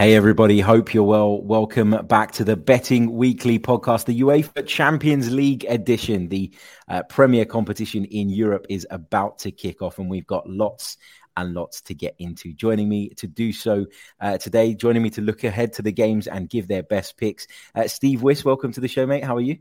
Hey, 0.00 0.14
everybody. 0.14 0.60
Hope 0.60 0.94
you're 0.94 1.04
well. 1.04 1.42
Welcome 1.42 1.90
back 2.06 2.32
to 2.32 2.42
the 2.42 2.56
Betting 2.56 3.12
Weekly 3.12 3.58
podcast, 3.58 4.06
the 4.06 4.18
UEFA 4.22 4.66
Champions 4.66 5.30
League 5.30 5.66
edition. 5.68 6.30
The 6.30 6.50
uh, 6.88 7.02
premier 7.02 7.44
competition 7.44 8.06
in 8.06 8.30
Europe 8.30 8.64
is 8.70 8.86
about 8.88 9.40
to 9.40 9.50
kick 9.50 9.82
off, 9.82 9.98
and 9.98 10.08
we've 10.08 10.26
got 10.26 10.48
lots 10.48 10.96
and 11.36 11.52
lots 11.52 11.82
to 11.82 11.94
get 11.94 12.14
into. 12.18 12.54
Joining 12.54 12.88
me 12.88 13.10
to 13.10 13.26
do 13.26 13.52
so 13.52 13.84
uh, 14.22 14.38
today, 14.38 14.74
joining 14.74 15.02
me 15.02 15.10
to 15.10 15.20
look 15.20 15.44
ahead 15.44 15.74
to 15.74 15.82
the 15.82 15.92
games 15.92 16.26
and 16.26 16.48
give 16.48 16.66
their 16.66 16.82
best 16.82 17.18
picks, 17.18 17.46
uh, 17.74 17.86
Steve 17.86 18.22
Wyss. 18.22 18.42
Welcome 18.42 18.72
to 18.72 18.80
the 18.80 18.88
show, 18.88 19.06
mate. 19.06 19.22
How 19.22 19.36
are 19.36 19.42
you? 19.42 19.58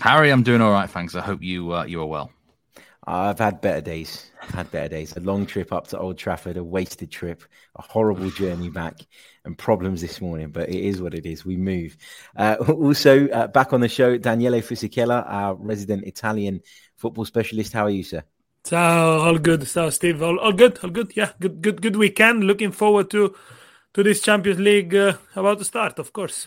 Harry, 0.00 0.30
I'm 0.30 0.44
doing 0.44 0.60
all 0.60 0.70
right, 0.70 0.88
thanks. 0.88 1.16
I 1.16 1.20
hope 1.20 1.42
you 1.42 1.74
uh, 1.74 1.82
you 1.82 2.00
are 2.00 2.06
well. 2.06 2.30
I've 3.04 3.38
had 3.38 3.60
better 3.60 3.80
days. 3.80 4.30
I've 4.42 4.50
had 4.50 4.70
better 4.70 4.88
days. 4.88 5.16
A 5.16 5.20
long 5.20 5.46
trip 5.46 5.72
up 5.72 5.86
to 5.88 5.98
Old 5.98 6.18
Trafford, 6.18 6.56
a 6.56 6.64
wasted 6.64 7.10
trip, 7.10 7.42
a 7.76 7.82
horrible 7.82 8.30
journey 8.30 8.68
back, 8.68 8.94
and 9.44 9.56
problems 9.56 10.00
this 10.02 10.20
morning. 10.20 10.50
But 10.50 10.68
it 10.68 10.76
is 10.76 11.00
what 11.00 11.14
it 11.14 11.24
is. 11.24 11.44
We 11.44 11.56
move. 11.56 11.96
Uh, 12.36 12.56
also, 12.68 13.28
uh, 13.28 13.46
back 13.46 13.72
on 13.72 13.80
the 13.80 13.88
show, 13.88 14.18
Daniele 14.18 14.60
Fisichella, 14.60 15.24
our 15.26 15.54
resident 15.54 16.04
Italian 16.04 16.60
football 16.96 17.24
specialist. 17.24 17.72
How 17.72 17.84
are 17.84 17.90
you, 17.90 18.04
sir? 18.04 18.22
So 18.64 18.76
all 18.76 19.38
good. 19.38 19.66
So 19.66 19.88
Steve, 19.90 20.22
all, 20.22 20.38
all 20.38 20.52
good, 20.52 20.78
all 20.82 20.90
good. 20.90 21.16
Yeah, 21.16 21.32
good, 21.40 21.62
good, 21.62 21.80
good 21.80 21.96
weekend. 21.96 22.44
Looking 22.44 22.72
forward 22.72 23.10
to 23.10 23.34
to 23.94 24.02
this 24.02 24.20
Champions 24.20 24.60
League 24.60 24.94
uh, 24.94 25.14
about 25.34 25.58
to 25.58 25.64
start, 25.64 25.98
of 25.98 26.12
course. 26.12 26.46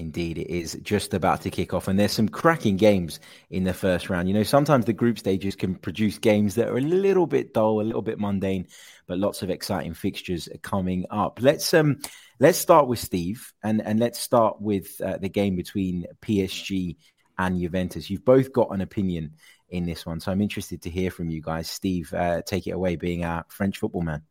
Indeed, 0.00 0.38
it 0.38 0.48
is 0.50 0.78
just 0.82 1.12
about 1.12 1.42
to 1.42 1.50
kick 1.50 1.74
off, 1.74 1.86
and 1.86 1.98
there's 1.98 2.12
some 2.12 2.28
cracking 2.28 2.78
games 2.78 3.20
in 3.50 3.64
the 3.64 3.74
first 3.74 4.08
round. 4.08 4.28
You 4.28 4.34
know, 4.34 4.42
sometimes 4.42 4.86
the 4.86 4.94
group 4.94 5.18
stages 5.18 5.54
can 5.54 5.74
produce 5.74 6.16
games 6.16 6.54
that 6.54 6.68
are 6.68 6.78
a 6.78 6.80
little 6.80 7.26
bit 7.26 7.52
dull, 7.52 7.82
a 7.82 7.82
little 7.82 8.00
bit 8.00 8.18
mundane, 8.18 8.66
but 9.06 9.18
lots 9.18 9.42
of 9.42 9.50
exciting 9.50 9.92
fixtures 9.92 10.48
are 10.48 10.56
coming 10.58 11.04
up. 11.10 11.40
Let's 11.42 11.74
um, 11.74 11.98
let's 12.38 12.56
start 12.56 12.88
with 12.88 12.98
Steve, 12.98 13.52
and 13.62 13.82
and 13.82 14.00
let's 14.00 14.18
start 14.18 14.58
with 14.58 14.98
uh, 15.02 15.18
the 15.18 15.28
game 15.28 15.54
between 15.54 16.06
PSG 16.22 16.96
and 17.36 17.60
Juventus. 17.60 18.08
You've 18.08 18.24
both 18.24 18.54
got 18.54 18.72
an 18.72 18.80
opinion 18.80 19.34
in 19.68 19.84
this 19.84 20.06
one, 20.06 20.18
so 20.18 20.32
I'm 20.32 20.40
interested 20.40 20.80
to 20.82 20.90
hear 20.90 21.10
from 21.10 21.28
you 21.28 21.42
guys. 21.42 21.68
Steve, 21.68 22.14
uh, 22.14 22.40
take 22.40 22.66
it 22.66 22.72
away, 22.72 22.96
being 22.96 23.22
a 23.24 23.44
French 23.50 23.76
football 23.76 24.02
man. 24.02 24.22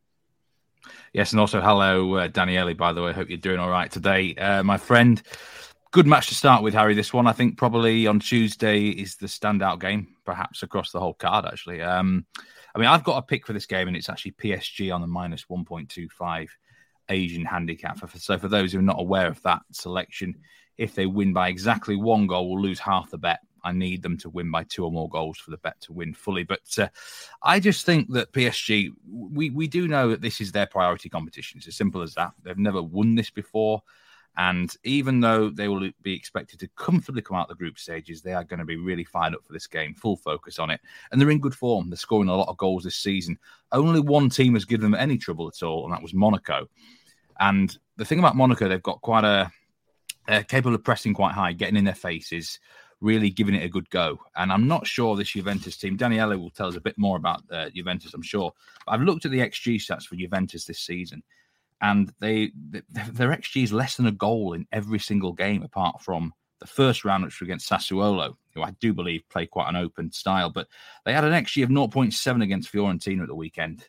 Yes, 1.14 1.32
and 1.32 1.40
also 1.40 1.62
hello, 1.62 2.16
uh, 2.16 2.28
Daniele, 2.28 2.74
by 2.74 2.94
the 2.94 3.02
way. 3.02 3.14
Hope 3.14 3.30
you're 3.30 3.38
doing 3.38 3.60
all 3.60 3.70
right 3.70 3.92
today. 3.92 4.36
Uh, 4.36 4.64
my 4.64 4.78
friend, 4.78 5.22
good 5.92 6.08
match 6.08 6.28
to 6.28 6.36
start 6.36 6.64
with, 6.64 6.74
Harry. 6.74 6.94
This 6.94 7.14
one, 7.14 7.28
I 7.28 7.32
think, 7.32 7.58
probably 7.58 8.08
on 8.08 8.20
Tuesday 8.20 8.90
is 8.90 9.16
the 9.16 9.28
standout 9.28 9.80
game, 9.80 10.16
perhaps 10.26 10.64
across 10.64 10.92
the 10.92 11.00
whole 11.00 11.14
card, 11.14 11.46
actually. 11.46 11.82
Um, 11.82 12.26
I 12.76 12.80
mean, 12.80 12.88
I've 12.88 13.04
got 13.04 13.18
a 13.18 13.24
pick 13.24 13.48
for 13.48 13.54
this 13.54 13.66
game, 13.66 13.88
and 13.88 13.98
it's 13.98 14.10
actually 14.10 14.34
PSG 14.34 14.94
on 14.94 15.02
the 15.02 15.08
minus 15.08 15.46
1.25 15.46 16.48
Asian 17.10 17.46
handicap. 17.46 18.00
So, 18.18 18.38
for 18.38 18.48
those 18.48 18.72
who 18.72 18.80
are 18.80 18.84
not 18.84 19.00
aware 19.00 19.28
of 19.28 19.42
that 19.44 19.62
selection, 19.72 20.36
if 20.78 20.96
they 20.96 21.06
win 21.06 21.34
by 21.34 21.50
exactly 21.50 21.96
one 21.96 22.28
goal, 22.28 22.50
we'll 22.50 22.62
lose 22.62 22.80
half 22.80 23.10
the 23.10 23.18
bet. 23.18 23.40
I 23.64 23.72
need 23.72 24.02
them 24.02 24.18
to 24.20 24.30
win 24.30 24.52
by 24.52 24.64
two 24.64 24.86
or 24.86 24.92
more 24.92 25.10
goals 25.10 25.38
for 25.38 25.52
the 25.52 25.58
bet 25.58 25.80
to 25.82 25.94
win 25.94 26.14
fully. 26.14 26.44
But 26.44 26.78
uh, 26.78 26.88
I 27.42 27.60
just 27.60 27.86
think 27.86 28.12
that 28.14 28.32
PSG, 28.34 28.92
we, 29.10 29.50
we 29.50 29.68
do 29.68 29.88
know 29.88 30.10
that 30.10 30.22
this 30.22 30.42
is 30.42 30.52
their 30.52 30.66
priority 30.66 31.10
competition. 31.10 31.58
It's 31.58 31.68
as 31.68 31.76
simple 31.76 32.02
as 32.02 32.14
that. 32.16 32.34
They've 32.44 32.58
never 32.58 32.82
won 32.82 33.16
this 33.16 33.30
before. 33.30 33.82
And 34.38 34.74
even 34.86 35.20
though 35.20 35.50
they 35.50 35.68
will 35.68 35.90
be 36.02 36.14
expected 36.14 36.60
to 36.62 36.70
comfortably 36.78 37.22
come 37.22 37.36
out 37.36 37.50
the 37.50 37.56
group 37.56 37.78
stages, 37.78 38.22
they 38.22 38.34
are 38.34 38.44
going 38.46 38.60
to 38.60 38.66
be 38.66 38.78
really 38.78 39.04
fired 39.04 39.34
up 39.34 39.46
for 39.46 39.52
this 39.52 39.68
game, 39.68 39.94
full 39.94 40.16
focus 40.16 40.60
on 40.60 40.70
it. 40.70 40.80
And 41.12 41.20
they're 41.20 41.30
in 41.30 41.40
good 41.40 41.56
form. 41.56 41.90
They're 41.90 41.98
scoring 41.98 42.30
a 42.30 42.36
lot 42.36 42.48
of 42.48 42.56
goals 42.56 42.84
this 42.84 42.96
season. 42.96 43.38
Only 43.74 44.00
one 44.00 44.30
team 44.30 44.54
has 44.54 44.64
given 44.64 44.92
them 44.92 45.00
any 45.00 45.18
trouble 45.18 45.48
at 45.48 45.62
all, 45.62 45.84
and 45.84 45.94
that 45.94 46.02
was 46.02 46.14
Monaco. 46.14 46.70
And 47.40 47.78
the 47.98 48.06
thing 48.06 48.20
about 48.20 48.38
Monaco, 48.38 48.70
they've 48.70 48.82
got 48.82 49.02
quite 49.02 49.26
a, 49.26 49.52
capable 50.44 50.76
of 50.76 50.84
pressing 50.84 51.14
quite 51.14 51.34
high, 51.34 51.54
getting 51.54 51.76
in 51.76 51.86
their 51.86 51.94
faces, 51.94 52.60
really 53.02 53.30
giving 53.30 53.56
it 53.56 53.64
a 53.64 53.70
good 53.70 53.90
go. 53.90 54.20
And 54.36 54.52
I'm 54.52 54.68
not 54.68 54.86
sure 54.86 55.16
this 55.16 55.32
Juventus 55.32 55.78
team, 55.78 55.96
Daniele 55.96 56.38
will 56.38 56.50
tell 56.50 56.68
us 56.68 56.76
a 56.76 56.82
bit 56.82 56.98
more 56.98 57.18
about 57.18 57.44
uh, 57.52 57.70
Juventus, 57.70 58.14
I'm 58.14 58.22
sure. 58.22 58.52
But 58.86 58.94
I've 58.94 59.02
looked 59.02 59.26
at 59.26 59.32
the 59.32 59.40
XG 59.40 59.78
stats 59.78 60.04
for 60.04 60.16
Juventus 60.16 60.66
this 60.66 60.80
season, 60.80 61.24
and 61.82 62.14
they, 62.20 62.52
they 62.70 62.82
their 63.12 63.30
XG 63.30 63.64
is 63.64 63.74
less 63.74 63.96
than 63.96 64.08
a 64.08 64.12
goal 64.12 64.54
in 64.54 64.68
every 64.72 65.00
single 65.00 65.34
game, 65.34 65.64
apart 65.64 66.02
from 66.02 66.34
the 66.60 66.68
first 66.68 67.06
round, 67.06 67.24
which 67.24 67.40
was 67.40 67.48
against 67.48 67.70
Sassuolo, 67.70 68.36
who 68.54 68.64
I 68.64 68.72
do 68.82 68.94
believe 68.94 69.28
play 69.30 69.46
quite 69.46 69.70
an 69.70 69.78
open 69.78 70.12
style. 70.12 70.50
But 70.50 70.68
they 71.06 71.14
had 71.14 71.24
an 71.24 71.32
XG 71.32 71.64
of 71.64 71.70
0.7 71.70 72.44
against 72.44 72.72
Fiorentina 72.72 73.22
at 73.22 73.28
the 73.28 73.36
weekend. 73.36 73.88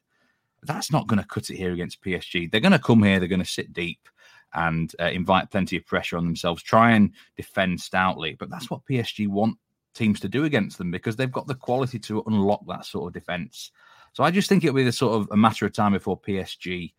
That's 0.62 0.92
not 0.92 1.08
going 1.08 1.20
to 1.20 1.26
cut 1.26 1.50
it 1.50 1.56
here 1.56 1.72
against 1.72 2.02
PSG. 2.02 2.50
They're 2.50 2.60
going 2.60 2.72
to 2.72 2.78
come 2.78 3.02
here, 3.02 3.18
they're 3.18 3.28
going 3.28 3.40
to 3.40 3.46
sit 3.46 3.72
deep 3.72 4.08
and 4.54 4.92
uh, 5.00 5.06
invite 5.06 5.50
plenty 5.50 5.76
of 5.76 5.86
pressure 5.86 6.16
on 6.16 6.24
themselves, 6.24 6.62
try 6.62 6.92
and 6.92 7.12
defend 7.36 7.80
stoutly. 7.80 8.36
But 8.38 8.50
that's 8.50 8.70
what 8.70 8.84
PSG 8.84 9.28
want 9.28 9.58
teams 9.94 10.20
to 10.20 10.28
do 10.28 10.44
against 10.44 10.78
them 10.78 10.90
because 10.90 11.16
they've 11.16 11.32
got 11.32 11.46
the 11.46 11.54
quality 11.54 11.98
to 11.98 12.22
unlock 12.26 12.64
that 12.68 12.86
sort 12.86 13.08
of 13.08 13.12
defense. 13.14 13.70
So 14.12 14.24
I 14.24 14.30
just 14.30 14.48
think 14.48 14.64
it'll 14.64 14.76
be 14.76 14.84
the 14.84 14.92
sort 14.92 15.20
of 15.20 15.28
a 15.30 15.36
matter 15.36 15.66
of 15.66 15.72
time 15.72 15.92
before 15.92 16.20
PSG 16.20 16.92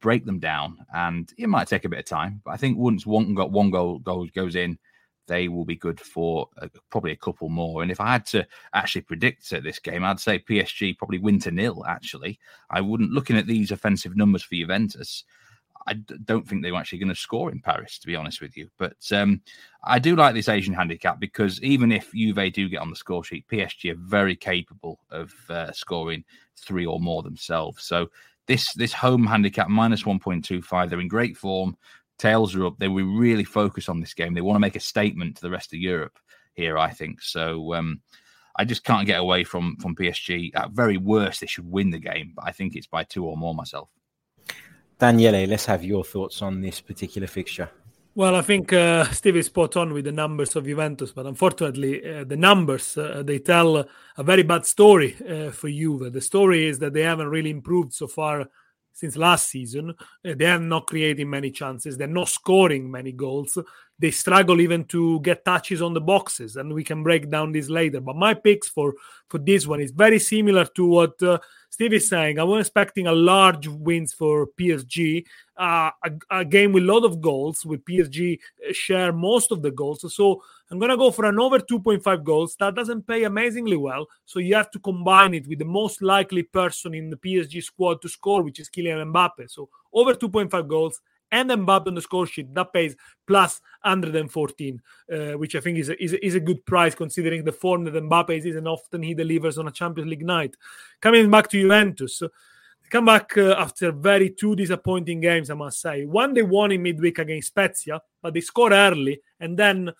break 0.00 0.24
them 0.24 0.38
down, 0.38 0.78
and 0.94 1.32
it 1.38 1.48
might 1.48 1.68
take 1.68 1.84
a 1.84 1.88
bit 1.88 1.98
of 1.98 2.04
time. 2.04 2.40
But 2.44 2.52
I 2.52 2.56
think 2.56 2.78
once 2.78 3.06
one 3.06 3.34
got 3.34 3.50
one 3.50 3.70
goal, 3.70 3.98
goal 3.98 4.28
goes 4.34 4.54
in, 4.54 4.78
they 5.26 5.48
will 5.48 5.64
be 5.64 5.76
good 5.76 6.00
for 6.00 6.48
probably 6.90 7.12
a 7.12 7.16
couple 7.16 7.48
more. 7.48 7.82
And 7.82 7.90
if 7.90 8.00
I 8.00 8.12
had 8.12 8.26
to 8.26 8.46
actually 8.74 9.02
predict 9.02 9.52
uh, 9.52 9.60
this 9.60 9.78
game, 9.78 10.04
I'd 10.04 10.20
say 10.20 10.38
PSG 10.38 10.96
probably 10.96 11.18
win 11.18 11.38
to 11.40 11.50
nil. 11.50 11.84
Actually, 11.86 12.38
I 12.70 12.80
wouldn't. 12.80 13.12
Looking 13.12 13.36
at 13.36 13.46
these 13.46 13.70
offensive 13.70 14.16
numbers 14.16 14.42
for 14.42 14.54
Juventus, 14.54 15.24
I 15.88 15.94
don't 16.24 16.46
think 16.46 16.62
they 16.62 16.70
were 16.70 16.78
actually 16.78 16.98
going 16.98 17.08
to 17.08 17.14
score 17.14 17.50
in 17.50 17.60
Paris, 17.60 17.98
to 17.98 18.06
be 18.06 18.14
honest 18.14 18.42
with 18.42 18.56
you. 18.58 18.68
But 18.78 18.96
um, 19.10 19.40
I 19.82 19.98
do 19.98 20.16
like 20.16 20.34
this 20.34 20.50
Asian 20.50 20.74
handicap 20.74 21.18
because 21.18 21.62
even 21.62 21.90
if 21.90 22.12
Juve 22.12 22.52
do 22.52 22.68
get 22.68 22.82
on 22.82 22.90
the 22.90 22.96
score 22.96 23.24
sheet, 23.24 23.48
PSG 23.48 23.92
are 23.92 23.98
very 23.98 24.36
capable 24.36 25.00
of 25.10 25.32
uh, 25.48 25.72
scoring 25.72 26.24
three 26.56 26.84
or 26.84 27.00
more 27.00 27.22
themselves. 27.22 27.84
So 27.84 28.10
this 28.46 28.72
this 28.74 28.92
home 28.92 29.26
handicap 29.26 29.68
minus 29.68 30.04
one 30.04 30.18
point 30.18 30.44
two 30.44 30.60
five, 30.60 30.90
they're 30.90 31.00
in 31.00 31.08
great 31.08 31.38
form. 31.38 31.74
Tails 32.18 32.54
are 32.54 32.66
up. 32.66 32.78
They 32.78 32.88
will 32.88 33.06
really 33.06 33.44
focus 33.44 33.88
on 33.88 34.00
this 34.00 34.12
game. 34.12 34.34
They 34.34 34.42
want 34.42 34.56
to 34.56 34.60
make 34.60 34.76
a 34.76 34.80
statement 34.80 35.36
to 35.36 35.42
the 35.42 35.50
rest 35.50 35.72
of 35.72 35.78
Europe 35.78 36.18
here. 36.52 36.76
I 36.76 36.90
think 36.90 37.22
so. 37.22 37.72
Um, 37.74 38.02
I 38.56 38.64
just 38.64 38.84
can't 38.84 39.06
get 39.06 39.20
away 39.20 39.42
from 39.44 39.76
from 39.76 39.96
PSG. 39.96 40.50
At 40.54 40.72
very 40.72 40.98
worst, 40.98 41.40
they 41.40 41.46
should 41.46 41.70
win 41.70 41.90
the 41.90 41.98
game, 41.98 42.32
but 42.36 42.44
I 42.46 42.52
think 42.52 42.76
it's 42.76 42.86
by 42.86 43.04
two 43.04 43.24
or 43.24 43.38
more 43.38 43.54
myself. 43.54 43.88
Daniele, 44.98 45.46
let's 45.46 45.66
have 45.66 45.84
your 45.84 46.04
thoughts 46.04 46.42
on 46.42 46.60
this 46.60 46.80
particular 46.80 47.28
fixture. 47.28 47.70
Well, 48.14 48.34
I 48.34 48.42
think 48.42 48.72
uh, 48.72 49.04
Steve 49.12 49.36
is 49.36 49.46
spot 49.46 49.76
on 49.76 49.92
with 49.92 50.04
the 50.04 50.12
numbers 50.12 50.56
of 50.56 50.64
Juventus, 50.64 51.12
but 51.12 51.26
unfortunately, 51.26 52.04
uh, 52.04 52.24
the 52.24 52.36
numbers 52.36 52.98
uh, 52.98 53.22
they 53.24 53.38
tell 53.38 53.76
a 53.76 54.22
very 54.24 54.42
bad 54.42 54.66
story 54.66 55.16
uh, 55.28 55.52
for 55.52 55.68
Juve. 55.68 56.12
The 56.12 56.20
story 56.20 56.66
is 56.66 56.80
that 56.80 56.94
they 56.94 57.02
haven't 57.02 57.28
really 57.28 57.50
improved 57.50 57.94
so 57.94 58.08
far 58.08 58.48
since 58.92 59.16
last 59.16 59.48
season. 59.48 59.94
Uh, 60.26 60.34
they 60.36 60.46
are 60.46 60.58
not 60.58 60.88
creating 60.88 61.30
many 61.30 61.52
chances. 61.52 61.96
They're 61.96 62.08
not 62.08 62.28
scoring 62.28 62.90
many 62.90 63.12
goals. 63.12 63.56
They 64.00 64.10
struggle 64.10 64.60
even 64.60 64.84
to 64.86 65.20
get 65.20 65.44
touches 65.44 65.80
on 65.80 65.94
the 65.94 66.00
boxes, 66.00 66.56
and 66.56 66.74
we 66.74 66.82
can 66.82 67.04
break 67.04 67.30
down 67.30 67.52
this 67.52 67.68
later. 67.68 68.00
But 68.00 68.16
my 68.16 68.34
picks 68.34 68.66
for 68.68 68.94
for 69.28 69.38
this 69.38 69.64
one 69.64 69.80
is 69.80 69.92
very 69.92 70.18
similar 70.18 70.64
to 70.64 70.86
what 70.86 71.22
uh, 71.22 71.38
Steve 71.70 71.92
is 71.92 72.08
saying. 72.08 72.38
I 72.38 72.44
was 72.44 72.66
expecting 72.66 73.06
a 73.06 73.12
large 73.12 73.68
wins 73.68 74.12
for 74.12 74.48
PSG, 74.58 75.24
uh, 75.56 75.90
a, 76.04 76.12
a, 76.30 76.44
game 76.44 76.72
with 76.72 76.82
a 76.82 76.86
lot 76.86 77.04
of 77.04 77.20
goals, 77.20 77.64
with 77.64 77.84
PSG 77.84 78.38
uh, 78.38 78.72
share 78.72 79.12
most 79.12 79.52
of 79.52 79.62
the 79.62 79.70
goals. 79.70 80.04
So 80.14 80.42
I'm 80.70 80.78
going 80.78 80.90
to 80.90 80.96
go 80.96 81.10
for 81.10 81.26
an 81.26 81.38
over 81.38 81.58
2.5 81.58 82.24
goals. 82.24 82.56
That 82.58 82.74
doesn't 82.74 83.06
pay 83.06 83.24
amazingly 83.24 83.76
well. 83.76 84.06
So 84.24 84.38
you 84.38 84.54
have 84.54 84.70
to 84.72 84.78
combine 84.78 85.34
it 85.34 85.46
with 85.46 85.58
the 85.58 85.64
most 85.64 86.02
likely 86.02 86.42
person 86.42 86.94
in 86.94 87.10
the 87.10 87.16
PSG 87.16 87.62
squad 87.62 88.02
to 88.02 88.08
score, 88.08 88.42
which 88.42 88.60
is 88.60 88.68
Kylian 88.68 89.12
Mbappe. 89.12 89.50
So 89.50 89.68
over 89.92 90.14
2.5 90.14 90.66
goals 90.68 91.00
and 91.30 91.50
Mbappe 91.50 91.86
on 91.86 91.94
the 91.94 92.02
score 92.02 92.26
sheet 92.26 92.54
that 92.54 92.72
pays 92.72 92.96
plus 93.26 93.60
114, 93.82 94.82
uh, 95.12 95.16
which 95.32 95.54
I 95.54 95.60
think 95.60 95.78
is 95.78 95.88
a, 95.88 96.02
is, 96.02 96.12
a, 96.12 96.26
is 96.26 96.34
a 96.34 96.40
good 96.40 96.64
price 96.64 96.94
considering 96.94 97.44
the 97.44 97.52
form 97.52 97.84
that 97.84 97.94
Mbappe 97.94 98.44
is 98.44 98.56
and 98.56 98.68
often 98.68 99.02
he 99.02 99.14
delivers 99.14 99.58
on 99.58 99.68
a 99.68 99.72
Champions 99.72 100.08
League 100.08 100.24
night. 100.24 100.56
Coming 101.00 101.30
back 101.30 101.48
to 101.48 101.60
Juventus, 101.60 102.22
come 102.90 103.04
back 103.04 103.36
uh, 103.36 103.54
after 103.58 103.92
very 103.92 104.30
two 104.30 104.56
disappointing 104.56 105.20
games, 105.20 105.50
I 105.50 105.54
must 105.54 105.80
say. 105.80 106.04
One 106.06 106.34
they 106.34 106.42
won 106.42 106.72
in 106.72 106.82
midweek 106.82 107.18
against 107.18 107.48
Spezia, 107.48 108.00
but 108.22 108.34
they 108.34 108.40
scored 108.40 108.72
early 108.72 109.20
and 109.40 109.58
then 109.58 109.92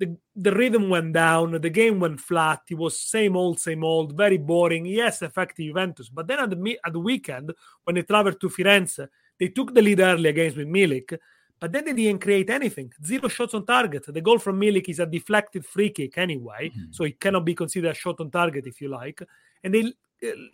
the, 0.00 0.16
the 0.34 0.52
rhythm 0.52 0.88
went 0.88 1.12
down, 1.12 1.60
the 1.60 1.70
game 1.70 2.00
went 2.00 2.18
flat. 2.18 2.62
It 2.70 2.78
was 2.78 2.98
same 2.98 3.36
old, 3.36 3.60
same 3.60 3.84
old, 3.84 4.16
very 4.16 4.38
boring. 4.38 4.86
Yes, 4.86 5.20
effective 5.20 5.66
Juventus. 5.66 6.08
But 6.08 6.26
then 6.26 6.38
at 6.38 6.50
the 6.50 6.78
at 6.84 6.94
the 6.94 6.98
weekend, 6.98 7.52
when 7.84 7.96
they 7.96 8.02
traveled 8.02 8.40
to 8.40 8.48
Firenze, 8.48 9.06
they 9.40 9.48
took 9.48 9.74
the 9.74 9.82
lead 9.82 9.98
early 10.00 10.28
against 10.28 10.56
with 10.56 10.68
Milik, 10.68 11.18
but 11.58 11.72
then 11.72 11.84
they 11.86 11.92
didn't 11.92 12.20
create 12.20 12.48
anything. 12.50 12.92
Zero 13.04 13.28
shots 13.28 13.54
on 13.54 13.66
target. 13.66 14.04
The 14.06 14.20
goal 14.20 14.38
from 14.38 14.60
Milik 14.60 14.88
is 14.88 15.00
a 15.00 15.06
deflected 15.06 15.66
free 15.66 15.90
kick 15.90 16.16
anyway, 16.18 16.68
mm-hmm. 16.68 16.92
so 16.92 17.04
it 17.04 17.18
cannot 17.18 17.44
be 17.44 17.54
considered 17.54 17.90
a 17.90 17.94
shot 17.94 18.20
on 18.20 18.30
target 18.30 18.66
if 18.66 18.80
you 18.80 18.88
like. 18.88 19.22
And 19.64 19.74
they 19.74 19.92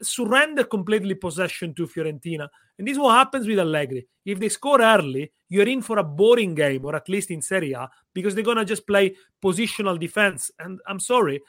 surrender 0.02 0.64
completely 0.64 1.14
possession 1.14 1.74
to 1.74 1.86
Fiorentina. 1.86 2.48
And 2.78 2.86
this 2.86 2.92
is 2.92 2.98
what 2.98 3.14
happens 3.14 3.46
with 3.46 3.58
Allegri. 3.58 4.06
If 4.24 4.38
they 4.38 4.48
score 4.48 4.80
early, 4.80 5.32
you're 5.48 5.68
in 5.68 5.82
for 5.82 5.98
a 5.98 6.04
boring 6.04 6.54
game, 6.54 6.84
or 6.84 6.94
at 6.94 7.08
least 7.08 7.30
in 7.30 7.42
Serie 7.42 7.72
A, 7.72 7.88
because 8.12 8.34
they're 8.34 8.44
going 8.44 8.56
to 8.58 8.64
just 8.64 8.86
play 8.86 9.16
positional 9.42 9.98
defense. 9.98 10.50
And 10.58 10.80
I'm 10.86 11.00
sorry, 11.00 11.40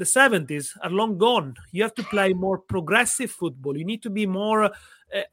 the 0.00 0.06
70s 0.06 0.76
are 0.82 0.90
long 0.90 1.18
gone. 1.18 1.54
You 1.72 1.82
have 1.82 1.94
to 1.94 2.02
play 2.02 2.32
more 2.32 2.58
progressive 2.58 3.30
football. 3.30 3.76
You 3.76 3.84
need 3.84 4.02
to 4.02 4.10
be 4.10 4.26
more 4.26 4.64
uh, 4.64 4.70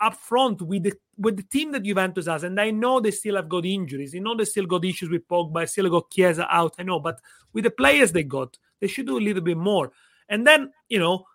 upfront 0.02 0.62
with 0.62 0.84
the 0.84 0.94
with 1.18 1.38
the 1.38 1.44
team 1.44 1.72
that 1.72 1.84
Juventus 1.84 2.28
has. 2.28 2.44
And 2.44 2.60
I 2.60 2.69
know 2.72 3.00
they 3.00 3.12
still 3.12 3.38
have 3.38 3.50
got 3.50 3.66
injuries. 3.66 4.14
I 4.14 4.19
know 4.19 4.36
they 4.36 4.46
still 4.46 4.66
got 4.66 4.86
issues 4.86 5.10
with 5.10 5.28
Pogba. 5.28 5.68
Still 5.68 5.90
got 5.90 6.12
Chiesa 6.12 6.48
out. 6.54 6.75
I 6.78 6.84
know, 6.84 7.00
but 7.00 7.19
with 7.54 7.64
the 7.64 7.72
players 7.72 8.12
they 8.12 8.24
got, 8.24 8.58
they 8.81 8.88
should 8.88 9.08
do 9.08 9.18
a 9.18 9.25
little 9.28 9.42
bit 9.42 9.58
more. 9.58 9.92
And 10.30 10.46
then, 10.46 10.72
you 10.90 11.00
know, 11.00 11.25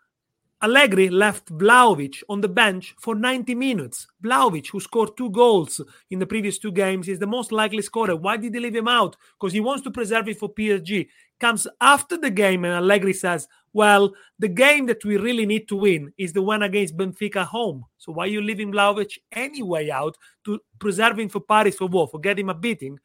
Allegri 0.63 1.09
left 1.09 1.47
Vlahovic 1.47 2.23
on 2.29 2.41
the 2.41 2.49
bench 2.49 2.95
for 3.01 3.17
90 3.17 3.55
minutes. 3.57 4.07
Vlahovic, 4.23 4.69
who 4.69 4.79
scored 4.79 5.17
two 5.17 5.31
goals 5.31 5.81
in 6.11 6.21
the 6.21 6.27
previous 6.27 6.59
two 6.59 6.71
games, 6.71 7.09
is 7.09 7.19
the 7.19 7.27
most 7.27 7.51
likely 7.51 7.83
scorer. 7.83 8.15
Why 8.15 8.37
did 8.37 8.55
he 8.55 8.61
leave 8.61 8.77
him 8.77 8.87
out? 8.87 9.17
Because 9.41 9.53
he 9.53 9.61
wants 9.61 9.83
to 9.83 9.91
preserve 9.91 10.29
it 10.29 10.39
for 10.39 10.53
PSG. 10.53 11.09
Comes 11.43 11.67
after 11.81 12.17
the 12.17 12.31
game, 12.31 12.65
and 12.65 12.73
Allegri 12.73 13.13
says, 13.13 13.49
Well, 13.73 14.15
the 14.39 14.47
game 14.47 14.87
that 14.87 15.05
we 15.05 15.17
really 15.17 15.45
need 15.45 15.67
to 15.71 15.75
win 15.75 16.13
is 16.17 16.33
the 16.33 16.41
one 16.41 16.63
against 16.63 16.97
Benfica 16.97 17.45
home. 17.45 17.85
So 17.99 18.13
why 18.13 18.27
are 18.27 18.29
you 18.29 18.41
leaving 18.41 18.71
Vlahovic 18.71 19.19
anyway 19.33 19.91
out 19.91 20.17
to 20.45 20.61
preserve 20.79 21.19
him 21.19 21.29
for 21.29 21.41
Paris 21.41 21.75
for 21.75 21.89
war, 21.89 22.07
For 22.07 22.21
getting 22.21 22.49
a 22.49 22.55
beating? 22.55 22.97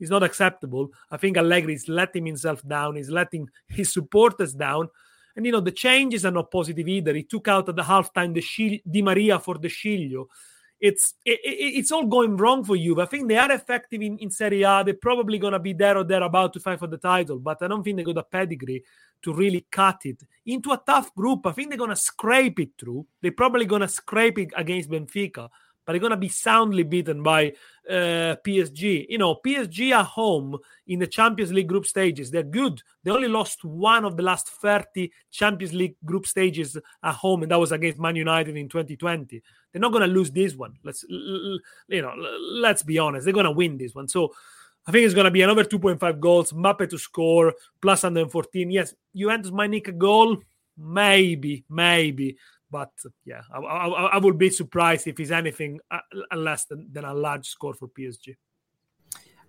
It's 0.00 0.08
not 0.08 0.22
acceptable. 0.22 0.88
I 1.10 1.18
think 1.18 1.36
Allegri 1.36 1.74
is 1.74 1.86
letting 1.86 2.24
himself 2.24 2.66
down, 2.66 2.96
he's 2.96 3.10
letting 3.10 3.46
his 3.68 3.92
supporters 3.92 4.54
down. 4.54 4.88
And 5.36 5.44
you 5.44 5.52
know, 5.52 5.60
the 5.60 5.70
changes 5.70 6.24
are 6.24 6.30
not 6.30 6.50
positive 6.50 6.88
either. 6.88 7.12
He 7.12 7.24
took 7.24 7.46
out 7.46 7.68
at 7.68 7.76
the 7.76 7.82
halftime 7.82 8.32
the 8.32 8.40
Shil- 8.40 8.80
Di 8.90 9.02
Maria 9.02 9.38
for 9.38 9.56
De 9.56 9.68
Sciglio. 9.68 10.28
It's 10.82 11.14
it, 11.24 11.38
it, 11.44 11.78
it's 11.78 11.92
all 11.92 12.06
going 12.06 12.36
wrong 12.36 12.64
for 12.64 12.74
you. 12.74 12.96
But 12.96 13.02
I 13.02 13.10
think 13.10 13.28
they 13.28 13.38
are 13.38 13.52
effective 13.52 14.02
in, 14.02 14.18
in 14.18 14.30
Serie 14.30 14.64
A. 14.64 14.82
They're 14.84 14.94
probably 14.94 15.38
gonna 15.38 15.60
be 15.60 15.72
there 15.72 15.96
or 15.96 16.02
there 16.02 16.24
about 16.24 16.52
to 16.54 16.60
fight 16.60 16.80
for 16.80 16.88
the 16.88 16.98
title, 16.98 17.38
but 17.38 17.62
I 17.62 17.68
don't 17.68 17.84
think 17.84 17.96
they 17.96 18.02
got 18.02 18.18
a 18.18 18.24
pedigree 18.24 18.82
to 19.22 19.32
really 19.32 19.64
cut 19.70 20.00
it 20.04 20.20
into 20.44 20.72
a 20.72 20.82
tough 20.84 21.14
group. 21.14 21.46
I 21.46 21.52
think 21.52 21.68
they're 21.68 21.78
gonna 21.78 21.94
scrape 21.94 22.58
it 22.58 22.70
through. 22.78 23.06
They're 23.20 23.30
probably 23.30 23.64
gonna 23.64 23.86
scrape 23.86 24.38
it 24.40 24.50
against 24.56 24.90
Benfica 24.90 25.48
but 25.84 25.92
they're 25.92 26.00
going 26.00 26.10
to 26.10 26.16
be 26.16 26.28
soundly 26.28 26.82
beaten 26.82 27.22
by 27.22 27.52
uh, 27.88 28.36
PSG. 28.46 29.06
You 29.08 29.18
know, 29.18 29.38
PSG 29.44 29.96
are 29.96 30.04
home 30.04 30.58
in 30.86 31.00
the 31.00 31.06
Champions 31.06 31.52
League 31.52 31.68
group 31.68 31.86
stages. 31.86 32.30
They're 32.30 32.42
good. 32.42 32.82
They 33.02 33.10
only 33.10 33.28
lost 33.28 33.64
one 33.64 34.04
of 34.04 34.16
the 34.16 34.22
last 34.22 34.48
30 34.48 35.10
Champions 35.30 35.74
League 35.74 35.96
group 36.04 36.26
stages 36.26 36.76
at 37.02 37.14
home, 37.14 37.42
and 37.42 37.50
that 37.50 37.60
was 37.60 37.72
against 37.72 37.98
Man 37.98 38.16
United 38.16 38.56
in 38.56 38.68
2020. 38.68 39.42
They're 39.72 39.80
not 39.80 39.92
going 39.92 40.06
to 40.06 40.14
lose 40.14 40.30
this 40.30 40.54
one. 40.54 40.74
Let's, 40.84 41.04
you 41.08 41.60
know, 41.88 42.14
let's 42.52 42.82
be 42.82 42.98
honest. 42.98 43.24
They're 43.24 43.34
going 43.34 43.44
to 43.44 43.50
win 43.50 43.78
this 43.78 43.94
one. 43.94 44.08
So 44.08 44.32
I 44.86 44.92
think 44.92 45.04
it's 45.04 45.14
going 45.14 45.26
to 45.26 45.30
be 45.30 45.42
another 45.42 45.64
2.5 45.64 46.20
goals, 46.20 46.52
Mbappe 46.52 46.90
to 46.90 46.98
score, 46.98 47.54
plus 47.80 48.02
114. 48.02 48.70
Yes, 48.70 48.94
Juventus 49.14 49.52
might 49.52 49.70
nick 49.70 49.88
a 49.88 49.92
goal. 49.92 50.38
Maybe, 50.76 51.64
maybe. 51.68 52.36
But 52.72 52.90
yeah, 53.26 53.42
I, 53.54 53.58
I, 53.58 53.86
I 54.14 54.18
would 54.18 54.38
be 54.38 54.48
surprised 54.48 55.06
if 55.06 55.20
it's 55.20 55.30
anything 55.30 55.78
uh, 55.90 56.00
less 56.34 56.64
than, 56.64 56.88
than 56.90 57.04
a 57.04 57.12
large 57.12 57.46
score 57.46 57.74
for 57.74 57.86
PSG. 57.86 58.34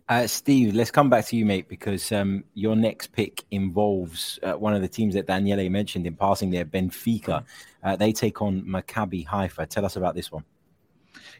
Uh, 0.09 0.27
Steve, 0.27 0.75
let's 0.75 0.91
come 0.91 1.09
back 1.09 1.25
to 1.27 1.37
you, 1.37 1.45
mate, 1.45 1.69
because 1.69 2.11
um, 2.11 2.43
your 2.53 2.75
next 2.75 3.13
pick 3.13 3.45
involves 3.51 4.37
uh, 4.43 4.51
one 4.51 4.73
of 4.73 4.81
the 4.81 4.87
teams 4.87 5.13
that 5.13 5.25
Daniele 5.25 5.69
mentioned 5.69 6.05
in 6.05 6.15
passing 6.15 6.51
there, 6.51 6.65
Benfica. 6.65 7.45
Uh, 7.81 7.95
they 7.95 8.11
take 8.11 8.41
on 8.41 8.61
Maccabi 8.63 9.25
Haifa. 9.25 9.65
Tell 9.65 9.85
us 9.85 9.95
about 9.95 10.13
this 10.13 10.29
one. 10.29 10.43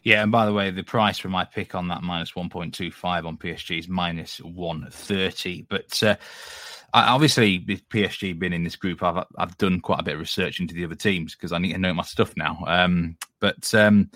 Yeah, 0.04 0.22
and 0.22 0.30
by 0.30 0.44
the 0.44 0.52
way, 0.52 0.70
the 0.70 0.82
price 0.82 1.18
for 1.18 1.30
my 1.30 1.46
pick 1.46 1.74
on 1.74 1.88
that 1.88 2.02
minus 2.02 2.32
1.25 2.32 3.24
on 3.24 3.38
PSG 3.38 3.78
is 3.78 3.88
minus 3.88 4.38
130. 4.38 5.62
But 5.62 6.02
uh, 6.02 6.16
obviously, 6.92 7.64
with 7.66 7.88
PSG 7.88 8.38
being 8.38 8.52
in 8.52 8.64
this 8.64 8.76
group, 8.76 9.02
I've 9.02 9.24
I've 9.38 9.56
done 9.56 9.80
quite 9.80 10.00
a 10.00 10.04
bit 10.04 10.14
of 10.14 10.20
research 10.20 10.60
into 10.60 10.74
the 10.74 10.84
other 10.84 10.94
teams 10.94 11.34
because 11.34 11.52
I 11.52 11.58
need 11.58 11.72
to 11.72 11.78
know 11.78 11.94
my 11.94 12.02
stuff 12.02 12.36
now. 12.36 12.62
Um, 12.66 13.16
but 13.40 13.74
um, 13.74 14.10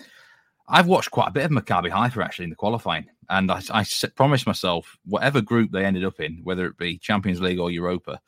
I've 0.67 0.85
watched 0.85 1.09
quite 1.09 1.29
a 1.29 1.31
bit 1.31 1.45
of 1.45 1.51
Maccabi 1.51 1.89
Haifa 1.89 2.23
actually 2.23 2.43
in 2.43 2.51
the 2.51 2.55
qualifying, 2.55 3.07
and 3.27 3.51
I, 3.51 3.59
I 3.71 3.83
promised 4.15 4.45
myself 4.45 4.95
whatever 5.05 5.41
group 5.41 5.71
they 5.71 5.85
ended 5.85 6.05
up 6.05 6.19
in, 6.19 6.41
whether 6.43 6.67
it 6.67 6.77
be 6.77 6.99
Champions 6.99 7.41
League 7.41 7.59
or 7.59 7.71
Europa, 7.71 8.21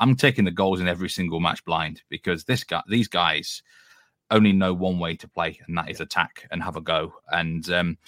I'm 0.00 0.16
taking 0.16 0.44
the 0.44 0.50
goals 0.50 0.80
in 0.80 0.88
every 0.88 1.08
single 1.08 1.38
match 1.38 1.64
blind 1.64 2.02
because 2.08 2.42
this 2.42 2.64
guy, 2.64 2.82
these 2.88 3.06
guys, 3.06 3.62
only 4.30 4.52
know 4.52 4.72
one 4.72 4.98
way 4.98 5.16
to 5.16 5.28
play, 5.28 5.60
and 5.66 5.76
that 5.76 5.90
is 5.90 6.00
attack 6.00 6.46
and 6.50 6.62
have 6.62 6.76
a 6.76 6.80
go. 6.80 7.14
And 7.30 7.68
um, 7.70 7.98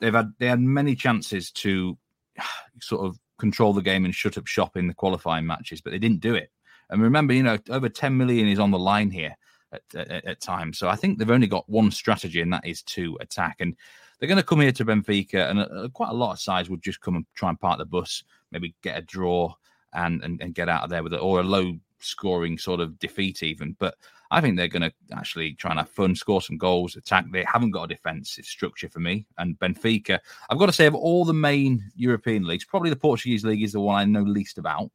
they've 0.00 0.14
had 0.14 0.32
they 0.38 0.46
had 0.46 0.60
many 0.60 0.94
chances 0.94 1.50
to 1.52 1.96
sort 2.80 3.06
of 3.06 3.18
control 3.38 3.72
the 3.72 3.82
game 3.82 4.04
and 4.04 4.14
shut 4.14 4.38
up 4.38 4.46
shop 4.46 4.76
in 4.76 4.86
the 4.86 4.94
qualifying 4.94 5.46
matches, 5.46 5.80
but 5.80 5.90
they 5.90 5.98
didn't 5.98 6.20
do 6.20 6.34
it. 6.34 6.50
And 6.90 7.02
remember, 7.02 7.34
you 7.34 7.42
know, 7.42 7.58
over 7.70 7.88
10 7.88 8.16
million 8.16 8.48
is 8.48 8.58
on 8.58 8.70
the 8.70 8.78
line 8.78 9.10
here 9.10 9.36
at, 9.72 9.82
at, 9.94 10.24
at 10.24 10.40
times. 10.40 10.78
So 10.78 10.88
I 10.88 10.96
think 10.96 11.18
they've 11.18 11.30
only 11.30 11.48
got 11.48 11.68
one 11.68 11.90
strategy, 11.90 12.40
and 12.40 12.52
that 12.52 12.66
is 12.66 12.82
to 12.82 13.16
attack. 13.20 13.56
And 13.60 13.76
they're 14.18 14.28
going 14.28 14.36
to 14.38 14.44
come 14.44 14.60
here 14.60 14.72
to 14.72 14.84
Benfica, 14.84 15.50
and 15.50 15.60
a, 15.60 15.82
a, 15.82 15.88
quite 15.88 16.10
a 16.10 16.14
lot 16.14 16.32
of 16.32 16.40
sides 16.40 16.70
would 16.70 16.82
just 16.82 17.00
come 17.00 17.16
and 17.16 17.26
try 17.34 17.48
and 17.48 17.60
park 17.60 17.78
the 17.78 17.84
bus, 17.84 18.22
maybe 18.52 18.74
get 18.82 18.98
a 18.98 19.02
draw 19.02 19.52
and, 19.92 20.22
and, 20.22 20.40
and 20.40 20.54
get 20.54 20.68
out 20.68 20.84
of 20.84 20.90
there 20.90 21.02
with 21.02 21.14
it, 21.14 21.20
or 21.20 21.40
a 21.40 21.44
low 21.44 21.74
scoring 21.98 22.58
sort 22.58 22.80
of 22.80 22.98
defeat, 22.98 23.42
even. 23.42 23.76
But 23.78 23.96
I 24.30 24.40
think 24.40 24.56
they're 24.56 24.68
going 24.68 24.82
to 24.82 24.92
actually 25.12 25.54
try 25.54 25.70
and 25.70 25.80
have 25.80 25.90
fun, 25.90 26.14
score 26.14 26.42
some 26.42 26.58
goals, 26.58 26.96
attack. 26.96 27.26
They 27.30 27.44
haven't 27.44 27.70
got 27.70 27.84
a 27.84 27.94
defensive 27.94 28.44
structure 28.44 28.88
for 28.88 29.00
me. 29.00 29.26
And 29.38 29.58
Benfica, 29.58 30.18
I've 30.50 30.58
got 30.58 30.66
to 30.66 30.72
say, 30.72 30.86
of 30.86 30.94
all 30.94 31.24
the 31.24 31.32
main 31.32 31.84
European 31.94 32.44
leagues, 32.44 32.64
probably 32.64 32.90
the 32.90 32.96
Portuguese 32.96 33.44
league 33.44 33.62
is 33.62 33.72
the 33.72 33.80
one 33.80 33.96
I 33.96 34.04
know 34.04 34.22
least 34.22 34.58
about. 34.58 34.90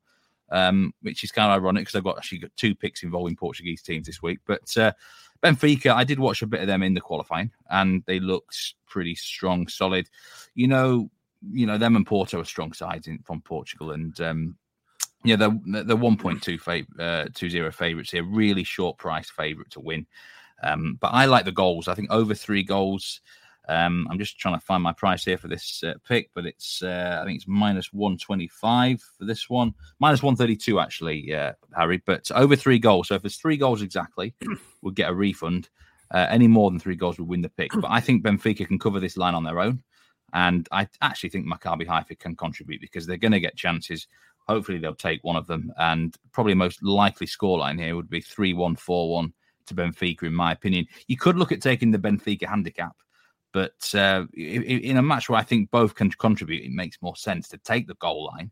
Um, 0.54 0.94
which 1.02 1.24
is 1.24 1.32
kind 1.32 1.50
of 1.50 1.56
ironic 1.56 1.84
because 1.84 1.96
I've 1.96 2.04
got 2.04 2.18
actually 2.18 2.40
got 2.40 2.52
two 2.58 2.76
picks 2.76 3.04
involving 3.04 3.38
Portuguese 3.38 3.82
teams 3.82 4.06
this 4.06 4.22
week. 4.22 4.40
But 4.46 4.76
uh, 4.76 4.92
Benfica, 5.42 5.92
I 5.94 6.04
did 6.04 6.20
watch 6.20 6.42
a 6.42 6.48
bit 6.48 6.60
of 6.60 6.68
them 6.68 6.84
in 6.84 6.94
the 6.94 7.00
qualifying, 7.00 7.52
and 7.70 8.04
they 8.06 8.20
looked 8.20 8.76
pretty 8.86 9.16
strong, 9.16 9.70
solid. 9.70 10.10
You 10.54 10.68
know, 10.68 11.10
you 11.52 11.66
know 11.66 11.78
them 11.78 11.96
and 11.96 12.06
Porto 12.06 12.42
are 12.42 12.46
strong 12.46 12.74
sides 12.74 13.08
in, 13.08 13.20
from 13.20 13.40
Portugal, 13.40 13.92
and 13.92 14.20
um, 14.20 14.58
yeah, 15.24 15.36
the 15.36 15.84
the 15.86 15.96
one 15.96 16.18
point 16.18 16.42
two 16.42 16.58
fav- 16.58 17.00
uh, 17.00 17.28
two 17.34 17.50
zero 17.50 17.72
favorites 17.72 18.12
here, 18.12 18.24
really 18.24 18.64
short 18.64 18.98
price 18.98 19.30
favorite 19.30 19.72
to 19.72 19.80
win. 19.80 20.06
Um, 20.64 20.98
but 21.00 21.14
I 21.14 21.26
like 21.26 21.46
the 21.46 21.52
goals. 21.52 21.88
I 21.88 21.96
think 21.96 22.12
over 22.12 22.34
three 22.34 22.64
goals. 22.64 23.22
Um, 23.70 24.08
I'm 24.10 24.18
just 24.18 24.40
trying 24.40 24.60
to 24.60 24.66
find 24.66 24.82
my 24.82 24.92
price 24.92 25.24
here 25.24 25.38
for 25.38 25.48
this 25.48 25.84
uh, 25.84 25.94
pick, 26.08 26.32
but 26.34 26.46
it's 26.46 26.82
uh, 26.82 27.20
I 27.22 27.26
think 27.26 27.38
it's 27.38 27.48
minus 27.48 27.94
125 27.94 29.02
for 29.02 29.26
this 29.26 29.50
one, 29.50 29.74
minus 30.00 30.24
132 30.24 30.80
actually, 30.80 31.34
uh, 31.34 31.54
Harry. 31.76 32.02
But 32.06 32.30
over 32.32 32.56
three 32.56 32.80
goals. 32.80 33.10
So 33.10 33.16
if 33.16 33.24
it's 33.24 33.38
three 33.38 33.58
goals 33.58 33.82
exactly, 33.82 34.34
we'll 34.82 34.94
get 34.94 35.10
a 35.10 35.14
refund. 35.14 35.70
Uh, 36.10 36.28
any 36.30 36.48
more 36.48 36.70
than 36.70 36.80
three 36.80 36.96
goals 36.96 37.18
would 37.18 37.30
win 37.30 37.42
the 37.42 37.50
pick. 37.50 37.72
But 37.74 37.90
I 37.90 38.02
think 38.02 38.22
Benfica 38.22 38.68
can 38.68 38.78
cover 38.78 39.00
this 39.00 39.16
line 39.16 39.34
on 39.34 39.46
their 39.46 39.62
own. 39.62 39.82
And 40.34 40.68
I 40.72 40.88
actually 41.02 41.30
think 41.30 41.46
Maccabi 41.46 41.88
Haifa 41.88 42.16
can 42.16 42.36
contribute 42.36 42.82
because 42.82 43.06
they're 43.06 43.18
going 43.18 43.32
to 43.32 43.40
get 43.40 43.56
chances. 43.56 44.08
Hopefully, 44.52 44.80
they'll 44.80 44.96
take 44.96 45.24
one 45.24 45.36
of 45.36 45.48
them. 45.48 45.72
And 45.78 46.16
probably 46.32 46.54
most 46.54 46.84
likely 46.84 47.28
scoreline 47.28 47.80
here 47.80 47.96
would 47.96 48.10
be 48.10 48.22
3 48.22 48.54
1 48.54 48.76
4 48.76 49.14
1 49.14 49.34
to 49.68 49.76
Benfica, 49.76 50.24
in 50.24 50.34
my 50.34 50.52
opinion. 50.52 50.88
You 51.08 51.18
could 51.18 51.38
look 51.38 51.52
at 51.52 51.62
taking 51.62 51.92
the 51.92 52.00
Benfica 52.00 52.48
handicap. 52.48 52.96
But 53.54 53.94
uh, 53.94 54.26
in 54.34 54.98
a 54.98 55.02
match 55.02 55.30
where 55.30 55.40
I 55.40 55.44
think 55.44 55.72
both 55.72 55.96
can 55.96 56.10
contribute, 56.12 56.64
it 56.64 56.72
makes 56.72 57.02
more 57.02 57.16
sense 57.16 57.50
to 57.50 57.58
take 57.58 57.88
the 57.88 57.96
goal 57.96 58.32
line. 58.34 58.52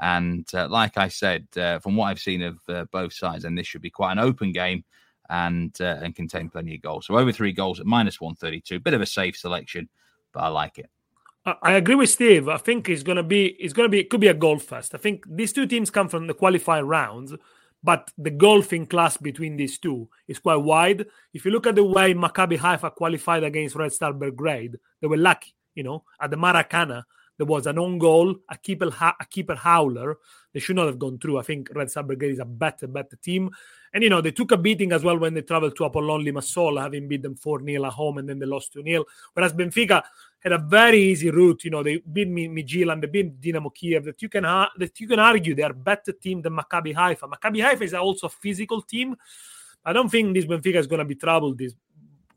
And 0.00 0.48
uh, 0.54 0.68
like 0.68 0.96
I 0.96 1.08
said, 1.08 1.46
uh, 1.56 1.78
from 1.78 1.94
what 1.94 2.06
I've 2.06 2.20
seen 2.20 2.42
of 2.42 2.58
uh, 2.68 2.84
both 2.90 3.12
sides, 3.12 3.44
and 3.44 3.56
this 3.56 3.66
should 3.66 3.82
be 3.82 3.90
quite 3.90 4.12
an 4.12 4.18
open 4.18 4.52
game 4.52 4.84
and 5.28 5.76
uh, 5.80 5.98
and 6.02 6.16
contain 6.16 6.48
plenty 6.48 6.74
of 6.74 6.82
goals. 6.82 7.06
So 7.06 7.16
over 7.16 7.32
three 7.32 7.52
goals 7.52 7.80
at 7.80 7.86
minus 7.86 8.20
one 8.20 8.34
thirty 8.34 8.60
two, 8.60 8.80
bit 8.80 8.94
of 8.94 9.02
a 9.02 9.06
safe 9.06 9.36
selection, 9.36 9.88
but 10.32 10.40
I 10.40 10.48
like 10.48 10.78
it. 10.78 10.90
I 11.46 11.72
agree 11.72 11.94
with 11.94 12.10
Steve. 12.10 12.48
I 12.48 12.58
think 12.58 12.88
it's 12.88 13.02
gonna 13.02 13.22
be 13.22 13.46
it's 13.46 13.72
gonna 13.72 13.88
be 13.88 14.00
it 14.00 14.10
could 14.10 14.20
be 14.20 14.28
a 14.28 14.34
goal 14.34 14.58
fest. 14.58 14.94
I 14.94 14.98
think 14.98 15.24
these 15.26 15.52
two 15.52 15.66
teams 15.66 15.90
come 15.90 16.08
from 16.08 16.26
the 16.26 16.34
qualifying 16.34 16.84
rounds, 16.84 17.32
but 17.82 18.10
the 18.18 18.30
golfing 18.30 18.86
class 18.86 19.16
between 19.16 19.56
these 19.56 19.78
two 19.78 20.08
is 20.28 20.38
quite 20.38 20.56
wide. 20.56 21.06
If 21.32 21.46
you 21.46 21.50
look 21.50 21.66
at 21.66 21.76
the 21.76 21.84
way 21.84 22.12
Maccabi 22.12 22.58
Haifa 22.58 22.90
qualified 22.90 23.42
against 23.42 23.74
Red 23.74 23.92
Star 23.92 24.12
Belgrade, 24.12 24.78
they 25.00 25.06
were 25.06 25.16
lucky. 25.16 25.54
You 25.74 25.84
know, 25.84 26.04
at 26.20 26.30
the 26.30 26.36
Maracana, 26.36 27.04
there 27.40 27.46
was 27.46 27.66
an 27.66 27.78
own 27.78 27.96
goal, 27.96 28.36
a 28.50 28.58
keeper, 28.58 28.90
a 29.00 29.24
keeper 29.24 29.54
howler. 29.54 30.18
They 30.52 30.60
should 30.60 30.76
not 30.76 30.88
have 30.88 30.98
gone 30.98 31.18
through. 31.18 31.38
I 31.38 31.42
think 31.42 31.70
Red 31.74 31.90
Star 31.90 32.02
Belgrade 32.02 32.32
is 32.32 32.38
a 32.38 32.44
better, 32.44 32.86
better 32.86 33.16
team. 33.16 33.50
And, 33.94 34.04
you 34.04 34.10
know, 34.10 34.20
they 34.20 34.30
took 34.30 34.52
a 34.52 34.58
beating 34.58 34.92
as 34.92 35.02
well 35.02 35.16
when 35.16 35.32
they 35.32 35.40
traveled 35.40 35.74
to 35.76 35.84
Apollon 35.84 36.22
Limassol, 36.22 36.78
having 36.78 37.08
beat 37.08 37.22
them 37.22 37.36
4 37.36 37.64
0 37.64 37.86
at 37.86 37.92
home 37.94 38.18
and 38.18 38.28
then 38.28 38.40
they 38.40 38.44
lost 38.44 38.74
2 38.74 38.82
0. 38.82 39.06
Whereas 39.32 39.54
Benfica 39.54 40.02
had 40.40 40.52
a 40.52 40.58
very 40.58 41.00
easy 41.00 41.30
route. 41.30 41.64
You 41.64 41.70
know, 41.70 41.82
they 41.82 41.98
beat 41.98 42.28
Midtjylland, 42.28 43.02
they 43.02 43.06
beat 43.06 43.40
Dynamo 43.40 43.70
Kiev. 43.70 44.04
That 44.04 44.20
you 44.22 44.28
can 44.28 44.42
that 44.42 44.92
you 44.98 45.06
can 45.06 45.18
argue 45.18 45.54
they 45.54 45.62
are 45.62 45.72
better 45.72 46.12
team 46.12 46.42
than 46.42 46.56
Maccabi 46.56 46.94
Haifa. 46.94 47.28
Maccabi 47.28 47.62
Haifa 47.62 47.82
is 47.82 47.94
also 47.94 48.26
a 48.26 48.30
physical 48.30 48.82
team. 48.82 49.16
I 49.84 49.92
don't 49.92 50.08
think 50.08 50.34
this 50.34 50.44
Benfica 50.44 50.76
is 50.76 50.86
going 50.86 50.98
to 50.98 51.04
be 51.04 51.14
troubled 51.14 51.58
this 51.58 51.74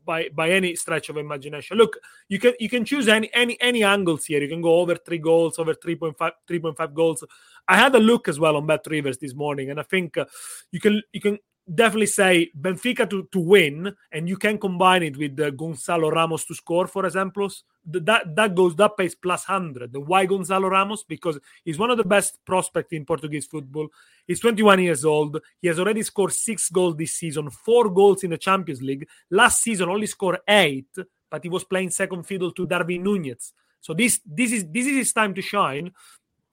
by 0.04 0.28
by 0.34 0.50
any 0.50 0.76
stretch 0.76 1.08
of 1.08 1.16
imagination. 1.16 1.76
Look, 1.76 1.98
you 2.28 2.38
can 2.38 2.52
you 2.60 2.68
can 2.68 2.84
choose 2.84 3.08
any 3.08 3.30
any 3.34 3.60
any 3.60 3.82
angles 3.82 4.24
here. 4.26 4.40
You 4.40 4.48
can 4.48 4.62
go 4.62 4.80
over 4.80 4.96
three 4.96 5.18
goals, 5.18 5.58
over 5.58 5.74
3.5 5.74 6.30
3.5 6.48 6.94
goals. 6.94 7.24
I 7.66 7.76
had 7.76 7.94
a 7.94 7.98
look 7.98 8.28
as 8.28 8.38
well 8.38 8.56
on 8.56 8.66
Bet 8.66 8.86
Rivers 8.86 9.18
this 9.18 9.34
morning, 9.34 9.70
and 9.70 9.80
I 9.80 9.82
think 9.84 10.16
uh, 10.16 10.26
you 10.70 10.80
can 10.80 11.02
you 11.12 11.20
can 11.20 11.38
definitely 11.72 12.06
say 12.06 12.50
Benfica 12.58 13.08
to, 13.08 13.28
to 13.32 13.40
win, 13.40 13.94
and 14.12 14.28
you 14.28 14.36
can 14.36 14.58
combine 14.58 15.02
it 15.02 15.16
with 15.16 15.38
uh, 15.40 15.50
Gonzalo 15.50 16.10
Ramos 16.10 16.44
to 16.46 16.54
score, 16.54 16.86
for 16.86 17.06
example. 17.06 17.50
That 17.86 18.34
that 18.34 18.54
goes 18.54 18.74
that 18.76 18.96
pays 18.96 19.14
plus 19.14 19.44
hundred. 19.44 19.94
Why 19.94 20.24
Gonzalo 20.26 20.68
Ramos? 20.68 21.04
Because 21.04 21.38
he's 21.64 21.78
one 21.78 21.90
of 21.90 21.98
the 21.98 22.04
best 22.04 22.38
prospects 22.44 22.92
in 22.92 23.04
Portuguese 23.04 23.46
football. 23.46 23.88
He's 24.26 24.40
21 24.40 24.82
years 24.82 25.04
old. 25.04 25.38
He 25.60 25.68
has 25.68 25.78
already 25.78 26.02
scored 26.02 26.32
six 26.32 26.70
goals 26.70 26.96
this 26.96 27.12
season, 27.12 27.50
four 27.50 27.90
goals 27.90 28.24
in 28.24 28.30
the 28.30 28.38
Champions 28.38 28.80
League. 28.80 29.06
Last 29.30 29.62
season 29.62 29.90
only 29.90 30.06
scored 30.06 30.38
eight, 30.48 30.88
but 31.30 31.42
he 31.42 31.50
was 31.50 31.64
playing 31.64 31.90
second 31.90 32.22
fiddle 32.22 32.52
to 32.52 32.66
Darwin 32.66 33.02
Nunez. 33.02 33.52
So 33.80 33.92
this 33.92 34.20
this 34.24 34.50
is 34.50 34.64
this 34.70 34.86
is 34.86 34.96
his 34.96 35.12
time 35.12 35.34
to 35.34 35.42
shine. 35.42 35.92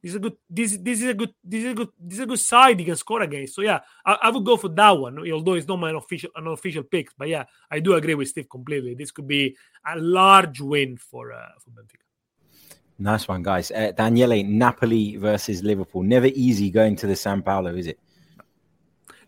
This 0.02 0.12
is 0.12 0.16
a 0.16 0.20
good. 0.20 0.38
This 0.50 0.78
this 0.78 1.02
is 1.02 1.10
a 1.10 1.14
good. 1.14 1.34
This 1.44 1.64
is 1.64 1.72
a 1.72 1.76
good. 1.76 1.90
This 2.00 2.18
is 2.18 2.24
a 2.24 2.26
good 2.26 2.40
side 2.40 2.80
he 2.80 2.86
can 2.86 2.96
score 2.96 3.22
against. 3.22 3.56
So 3.56 3.62
yeah, 3.62 3.82
I, 4.06 4.18
I 4.24 4.30
would 4.30 4.44
go 4.44 4.58
for 4.58 4.70
that 4.70 4.92
one. 4.92 5.20
Although 5.32 5.54
it's 5.54 5.68
not 5.68 5.78
my 5.78 5.92
official 5.92 6.32
an 6.36 6.48
official 6.48 6.84
pick, 6.84 7.10
but 7.18 7.30
yeah, 7.30 7.44
I 7.70 7.80
do 7.80 7.94
agree 7.94 8.16
with 8.16 8.30
Steve 8.30 8.50
completely. 8.50 8.96
This 8.96 9.12
could 9.12 9.28
be 9.28 9.56
a 9.86 9.98
large 10.00 10.60
win 10.60 10.98
for 10.98 11.32
uh, 11.32 11.50
for 11.60 11.70
Benfica. 11.70 12.06
Nice 12.98 13.28
one, 13.28 13.42
guys. 13.42 13.72
Uh, 13.72 13.92
Daniele, 13.96 14.44
Napoli 14.44 15.18
versus 15.18 15.64
Liverpool. 15.64 16.04
Never 16.04 16.28
easy 16.28 16.70
going 16.70 16.96
to 16.98 17.08
the 17.08 17.16
San 17.16 17.42
Paolo, 17.42 17.74
is 17.76 17.88
it? 17.88 18.00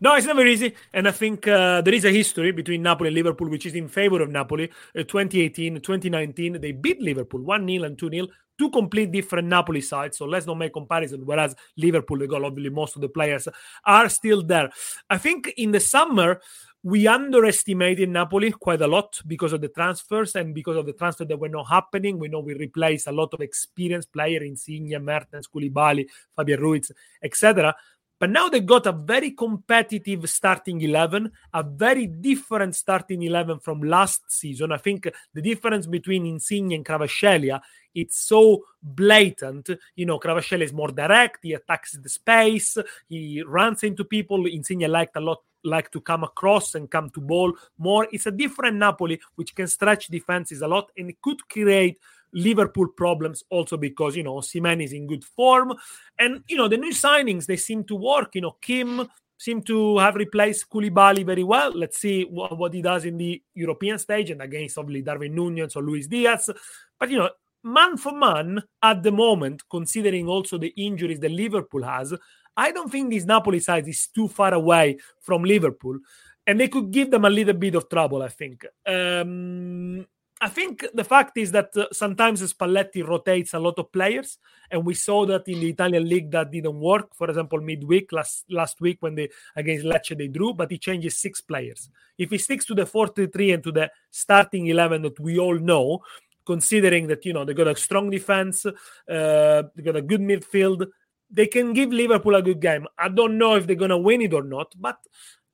No, 0.00 0.14
it's 0.14 0.26
never 0.26 0.44
easy. 0.46 0.74
And 0.92 1.08
I 1.08 1.12
think 1.12 1.46
uh, 1.46 1.80
there 1.80 1.94
is 1.94 2.04
a 2.04 2.10
history 2.10 2.52
between 2.52 2.82
Napoli 2.82 3.08
and 3.08 3.14
Liverpool, 3.14 3.48
which 3.48 3.66
is 3.66 3.74
in 3.74 3.88
favor 3.88 4.20
of 4.22 4.30
Napoli. 4.30 4.70
Uh, 4.96 5.02
2018, 5.02 5.80
2019, 5.80 6.60
they 6.60 6.72
beat 6.72 7.00
Liverpool 7.00 7.42
1 7.42 7.66
0 7.66 7.84
and 7.84 7.98
2 7.98 8.10
0 8.10 8.26
two 8.58 8.70
complete 8.70 9.10
different 9.10 9.48
Napoli 9.48 9.80
sides. 9.80 10.18
So 10.18 10.26
let's 10.26 10.46
not 10.46 10.58
make 10.58 10.72
comparison. 10.72 11.26
Whereas 11.26 11.54
Liverpool, 11.76 12.18
the 12.18 12.26
goal, 12.26 12.46
obviously, 12.46 12.70
most 12.70 12.96
of 12.96 13.02
the 13.02 13.08
players 13.08 13.48
are 13.84 14.08
still 14.08 14.42
there. 14.42 14.70
I 15.10 15.18
think 15.18 15.52
in 15.56 15.72
the 15.72 15.80
summer, 15.80 16.40
we 16.84 17.06
underestimated 17.06 18.10
Napoli 18.10 18.50
quite 18.50 18.82
a 18.82 18.86
lot 18.86 19.18
because 19.26 19.54
of 19.54 19.62
the 19.62 19.68
transfers 19.68 20.34
and 20.34 20.54
because 20.54 20.76
of 20.76 20.84
the 20.84 20.92
transfers 20.92 21.28
that 21.28 21.40
were 21.40 21.48
not 21.48 21.66
happening. 21.66 22.18
We 22.18 22.28
know 22.28 22.40
we 22.40 22.54
replaced 22.54 23.06
a 23.06 23.12
lot 23.12 23.32
of 23.32 23.40
experienced 23.40 24.12
players, 24.12 24.42
in 24.42 24.48
Insigne, 24.48 25.02
Mertens, 25.02 25.48
Koulibaly, 25.48 26.06
Fabian 26.36 26.60
Ruiz, 26.60 26.92
etc. 27.22 27.74
But 28.18 28.30
now 28.30 28.48
they 28.48 28.60
got 28.60 28.86
a 28.86 28.92
very 28.92 29.32
competitive 29.32 30.28
starting 30.30 30.80
11, 30.80 31.30
a 31.52 31.62
very 31.62 32.06
different 32.06 32.76
starting 32.76 33.22
11 33.22 33.58
from 33.60 33.82
last 33.82 34.22
season. 34.30 34.72
I 34.72 34.78
think 34.78 35.08
the 35.34 35.42
difference 35.42 35.86
between 35.86 36.24
Insigne 36.26 36.72
and 36.72 36.84
Kvaratskhelia 36.84 37.60
it's 37.94 38.18
so 38.18 38.64
blatant. 38.82 39.70
You 39.94 40.06
know, 40.06 40.18
Kvaratskhelia 40.18 40.64
is 40.64 40.72
more 40.72 40.90
direct. 40.90 41.38
He 41.42 41.52
attacks 41.52 41.92
the 41.92 42.08
space. 42.08 42.76
He 43.08 43.42
runs 43.46 43.82
into 43.84 44.04
people. 44.04 44.46
Insigne 44.46 44.88
liked 44.90 45.16
a 45.16 45.20
lot, 45.20 45.42
like 45.62 45.90
to 45.92 46.00
come 46.00 46.24
across 46.24 46.74
and 46.74 46.90
come 46.90 47.10
to 47.10 47.20
ball 47.20 47.52
more. 47.78 48.08
It's 48.12 48.26
a 48.26 48.32
different 48.32 48.76
Napoli, 48.76 49.20
which 49.36 49.54
can 49.54 49.68
stretch 49.68 50.08
defenses 50.08 50.60
a 50.62 50.68
lot 50.68 50.90
and 50.96 51.10
it 51.10 51.22
could 51.22 51.48
create 51.48 51.98
Liverpool 52.34 52.88
problems 52.88 53.42
also 53.48 53.76
because, 53.76 54.16
you 54.16 54.22
know, 54.22 54.34
Osimhen 54.34 54.82
is 54.82 54.92
in 54.92 55.06
good 55.06 55.24
form. 55.24 55.72
And, 56.18 56.42
you 56.48 56.56
know, 56.56 56.68
the 56.68 56.76
new 56.76 56.92
signings, 56.92 57.46
they 57.46 57.56
seem 57.56 57.84
to 57.84 57.94
work. 57.94 58.34
You 58.34 58.42
know, 58.42 58.56
Kim 58.60 59.08
seem 59.38 59.62
to 59.62 59.98
have 59.98 60.16
replaced 60.16 60.68
Koulibaly 60.68 61.24
very 61.24 61.44
well. 61.44 61.72
Let's 61.72 61.98
see 61.98 62.24
what, 62.24 62.58
what 62.58 62.74
he 62.74 62.82
does 62.82 63.04
in 63.04 63.16
the 63.16 63.42
European 63.54 63.98
stage 63.98 64.30
and 64.30 64.42
against 64.42 64.78
obviously 64.78 65.02
Darwin 65.02 65.34
Nunez 65.34 65.76
or 65.76 65.82
Luis 65.82 66.06
Diaz. 66.06 66.50
But, 66.98 67.10
you 67.10 67.18
know, 67.18 67.30
man 67.62 67.96
for 67.96 68.12
man 68.12 68.62
at 68.82 69.02
the 69.02 69.12
moment, 69.12 69.62
considering 69.70 70.28
also 70.28 70.58
the 70.58 70.74
injuries 70.76 71.20
that 71.20 71.30
Liverpool 71.30 71.82
has, 71.82 72.14
I 72.56 72.72
don't 72.72 72.90
think 72.90 73.10
this 73.10 73.24
Napoli 73.24 73.60
side 73.60 73.88
is 73.88 74.06
too 74.08 74.28
far 74.28 74.54
away 74.54 74.98
from 75.20 75.44
Liverpool. 75.44 75.98
And 76.46 76.60
they 76.60 76.68
could 76.68 76.90
give 76.90 77.10
them 77.10 77.24
a 77.24 77.30
little 77.30 77.54
bit 77.54 77.74
of 77.74 77.88
trouble, 77.88 78.22
I 78.22 78.28
think. 78.28 78.66
Um, 78.86 80.06
I 80.44 80.48
think 80.48 80.84
the 80.92 81.04
fact 81.04 81.38
is 81.38 81.52
that 81.52 81.74
uh, 81.74 81.86
sometimes 81.90 82.42
Spalletti 82.42 83.02
rotates 83.02 83.54
a 83.54 83.58
lot 83.58 83.78
of 83.78 83.90
players, 83.90 84.36
and 84.70 84.84
we 84.84 84.92
saw 84.92 85.24
that 85.24 85.48
in 85.48 85.58
the 85.58 85.70
Italian 85.70 86.06
league 86.06 86.30
that 86.32 86.50
didn't 86.50 86.78
work. 86.78 87.14
For 87.14 87.30
example, 87.30 87.62
midweek 87.62 88.12
last 88.12 88.44
last 88.50 88.78
week 88.78 88.98
when 89.00 89.14
they 89.14 89.30
against 89.56 89.86
Lecce 89.86 90.18
they 90.18 90.28
drew, 90.28 90.52
but 90.52 90.70
he 90.70 90.76
changes 90.76 91.16
six 91.16 91.40
players. 91.40 91.88
If 92.18 92.28
he 92.28 92.36
sticks 92.36 92.66
to 92.66 92.74
the 92.74 92.84
43 92.84 93.52
and 93.52 93.64
to 93.64 93.72
the 93.72 93.90
starting 94.10 94.66
11 94.66 95.00
that 95.00 95.18
we 95.18 95.38
all 95.38 95.58
know, 95.58 96.00
considering 96.44 97.06
that 97.06 97.24
you 97.24 97.32
know 97.32 97.46
they 97.46 97.54
got 97.54 97.68
a 97.68 97.74
strong 97.74 98.10
defense, 98.10 98.66
uh, 98.66 99.62
they 99.74 99.82
got 99.82 99.96
a 99.96 100.02
good 100.02 100.20
midfield. 100.20 100.86
They 101.30 101.46
can 101.46 101.72
give 101.72 101.90
Liverpool 101.90 102.34
a 102.34 102.42
good 102.42 102.60
game. 102.60 102.86
I 102.98 103.08
don't 103.08 103.38
know 103.38 103.54
if 103.54 103.66
they're 103.66 103.76
gonna 103.76 103.96
win 103.96 104.20
it 104.20 104.34
or 104.34 104.44
not, 104.44 104.74
but 104.78 104.98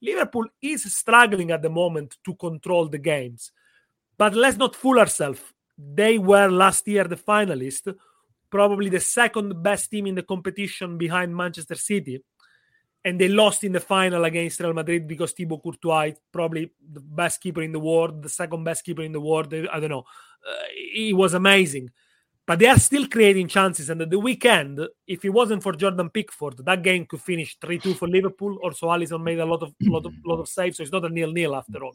Liverpool 0.03 0.47
is 0.61 0.93
struggling 0.93 1.53
at 1.53 1.63
the 1.63 1.71
moment 1.71 2.17
to 2.25 2.35
control 2.35 2.89
the 2.89 2.99
games. 2.99 3.53
But 4.21 4.35
let's 4.35 4.59
not 4.59 4.77
fool 4.77 4.99
ourselves. 4.99 5.41
They 5.79 6.19
were 6.19 6.49
last 6.49 6.87
year 6.87 7.05
the 7.05 7.17
finalist, 7.17 7.95
probably 8.51 8.91
the 8.91 9.01
second 9.01 9.63
best 9.63 9.91
team 9.91 10.07
in 10.07 10.15
the 10.15 10.23
competition 10.23 10.99
behind 10.99 11.35
Manchester 11.35 11.75
City 11.75 12.23
and 13.05 13.19
they 13.19 13.29
lost 13.29 13.65
in 13.65 13.73
the 13.73 13.81
final 13.81 14.25
against 14.25 14.61
Real 14.61 14.75
Madrid 14.75 15.09
because 15.09 15.33
Thibaut 15.33 15.63
Courtois, 15.63 16.13
probably 16.31 16.71
the 16.93 17.01
best 17.01 17.41
keeper 17.41 17.63
in 17.63 17.73
the 17.73 17.81
world, 17.81 18.23
the 18.23 18.29
second 18.29 18.63
best 18.65 18.85
keeper 18.85 19.03
in 19.03 19.13
the 19.13 19.21
world. 19.21 19.53
I 19.55 19.81
don't 19.81 19.89
know. 19.89 20.05
Uh, 20.47 20.65
he 20.93 21.13
was 21.15 21.35
amazing. 21.35 21.91
But 22.47 22.59
they 22.59 22.67
are 22.67 22.79
still 22.79 23.07
creating 23.07 23.49
chances. 23.49 23.89
And 23.89 24.03
at 24.03 24.11
the 24.11 24.19
weekend, 24.19 24.81
if 25.07 25.25
it 25.25 25.31
wasn't 25.31 25.63
for 25.63 25.73
Jordan 25.73 26.11
Pickford, 26.11 26.59
that 26.67 26.83
game 26.83 27.07
could 27.07 27.21
finish 27.23 27.57
3 27.59 27.79
2 27.79 27.95
for 27.95 28.09
Liverpool. 28.09 28.59
Also, 28.63 28.89
Alisson 28.89 29.23
made 29.23 29.39
a 29.39 29.47
lot 29.47 29.63
of, 29.63 29.73
lot 29.83 30.05
of, 30.05 30.13
lot 30.27 30.41
of 30.41 30.49
saves. 30.49 30.77
So 30.77 30.83
it's 30.83 30.93
not 30.93 31.05
a 31.05 31.09
nil 31.09 31.33
nil 31.33 31.55
after 31.55 31.83
all. 31.85 31.95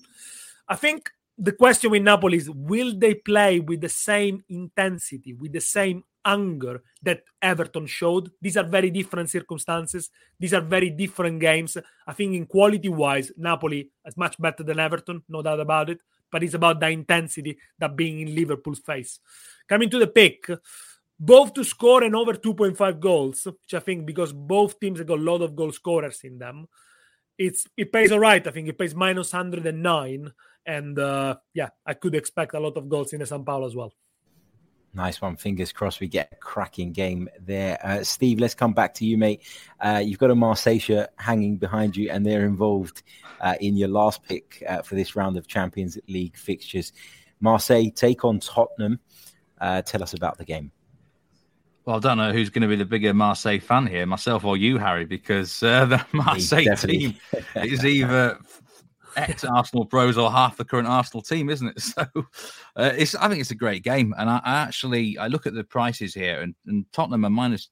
I 0.67 0.75
think 0.75 1.11
the 1.37 1.51
question 1.51 1.91
with 1.91 2.03
Napoli 2.03 2.37
is 2.37 2.49
will 2.49 2.97
they 2.97 3.13
play 3.13 3.59
with 3.59 3.81
the 3.81 3.89
same 3.89 4.43
intensity, 4.49 5.33
with 5.33 5.51
the 5.51 5.61
same 5.61 6.03
anger 6.23 6.81
that 7.03 7.23
Everton 7.41 7.85
showed? 7.85 8.31
These 8.41 8.57
are 8.57 8.63
very 8.63 8.89
different 8.89 9.29
circumstances. 9.29 10.09
These 10.39 10.53
are 10.53 10.61
very 10.61 10.89
different 10.89 11.39
games. 11.39 11.77
I 12.07 12.13
think, 12.13 12.35
in 12.35 12.45
quality 12.45 12.89
wise, 12.89 13.31
Napoli 13.37 13.89
is 14.05 14.17
much 14.17 14.39
better 14.39 14.63
than 14.63 14.79
Everton, 14.79 15.23
no 15.27 15.41
doubt 15.41 15.59
about 15.59 15.89
it. 15.89 15.99
But 16.31 16.43
it's 16.43 16.53
about 16.53 16.79
the 16.79 16.89
intensity 16.89 17.57
that 17.79 17.95
being 17.95 18.21
in 18.21 18.35
Liverpool's 18.35 18.79
face. 18.79 19.19
Coming 19.69 19.89
to 19.89 19.99
the 19.99 20.07
pick, 20.07 20.49
both 21.19 21.53
to 21.53 21.63
score 21.63 22.03
and 22.03 22.15
over 22.15 22.33
2.5 22.33 22.99
goals, 22.99 23.45
which 23.45 23.73
I 23.73 23.79
think 23.79 24.05
because 24.05 24.33
both 24.33 24.79
teams 24.79 24.99
have 24.99 25.07
got 25.07 25.19
a 25.19 25.21
lot 25.21 25.41
of 25.41 25.55
goal 25.55 25.71
scorers 25.71 26.21
in 26.23 26.37
them. 26.39 26.67
it's 27.37 27.67
it 27.75 27.91
pays 27.91 28.11
all 28.11 28.19
right. 28.19 28.45
I 28.45 28.51
think 28.51 28.67
it 28.67 28.77
pays 28.77 28.95
minus 28.95 29.33
109. 29.33 30.31
And 30.65 30.97
uh, 30.97 31.37
yeah, 31.53 31.69
I 31.85 31.93
could 31.93 32.15
expect 32.15 32.53
a 32.53 32.59
lot 32.59 32.77
of 32.77 32.89
goals 32.89 33.13
in 33.13 33.19
the 33.19 33.25
San 33.25 33.43
Paolo 33.43 33.67
as 33.67 33.75
well. 33.75 33.93
Nice 34.95 35.21
one. 35.21 35.35
Fingers 35.35 35.73
crossed 35.73 35.99
we 35.99 36.07
get 36.07 36.29
a 36.31 36.35
cracking 36.37 36.93
game 36.93 37.27
there. 37.39 37.77
Uh, 37.83 38.01
Steve, 38.01 38.39
let's 38.39 38.53
come 38.53 38.73
back 38.73 38.93
to 38.95 39.05
you, 39.05 39.17
mate. 39.17 39.41
Uh, 39.81 40.01
you've 40.03 40.19
got 40.19 40.31
a 40.31 40.35
Marseille 40.35 40.79
shirt 40.79 41.09
hanging 41.17 41.57
behind 41.57 41.97
you, 41.97 42.09
and 42.09 42.25
they're 42.25 42.45
involved 42.45 43.03
uh, 43.41 43.55
in 43.59 43.75
your 43.75 43.89
last 43.89 44.23
pick 44.23 44.63
uh, 44.69 44.81
for 44.81 44.95
this 44.95 45.15
round 45.15 45.35
of 45.35 45.47
Champions 45.47 45.97
League 46.07 46.37
fixtures. 46.37 46.93
Marseille 47.41 47.91
take 47.93 48.23
on 48.23 48.39
Tottenham. 48.39 48.99
Uh, 49.59 49.81
tell 49.81 50.01
us 50.01 50.13
about 50.13 50.37
the 50.37 50.45
game. 50.45 50.71
Well, 51.83 51.97
I 51.97 51.99
don't 51.99 52.17
know 52.17 52.31
who's 52.31 52.49
going 52.49 52.63
to 52.63 52.67
be 52.67 52.77
the 52.77 52.85
bigger 52.85 53.13
Marseille 53.13 53.59
fan 53.59 53.85
here, 53.85 54.05
myself 54.05 54.45
or 54.45 54.57
you, 54.57 54.77
Harry, 54.77 55.05
because 55.05 55.61
uh, 55.61 55.85
the 55.85 56.05
Marseille 56.13 56.73
team 56.77 57.15
is 57.55 57.85
either 57.85 58.39
ex 59.15 59.43
Arsenal 59.43 59.85
pros 59.85 60.17
or 60.17 60.31
half 60.31 60.57
the 60.57 60.65
current 60.65 60.87
Arsenal 60.87 61.21
team, 61.21 61.49
isn't 61.49 61.67
it? 61.67 61.81
So 61.95 62.05
uh, 62.75 62.91
it's 62.97 63.15
I 63.15 63.27
think 63.27 63.41
it's 63.41 63.51
a 63.51 63.55
great 63.55 63.83
game, 63.83 64.13
and 64.17 64.29
I, 64.29 64.41
I 64.43 64.55
actually 64.61 65.17
I 65.17 65.27
look 65.27 65.45
at 65.45 65.53
the 65.53 65.63
prices 65.63 66.13
here, 66.13 66.41
and, 66.41 66.55
and 66.67 66.85
Tottenham 66.91 67.25
are 67.25 67.29
minus 67.29 67.69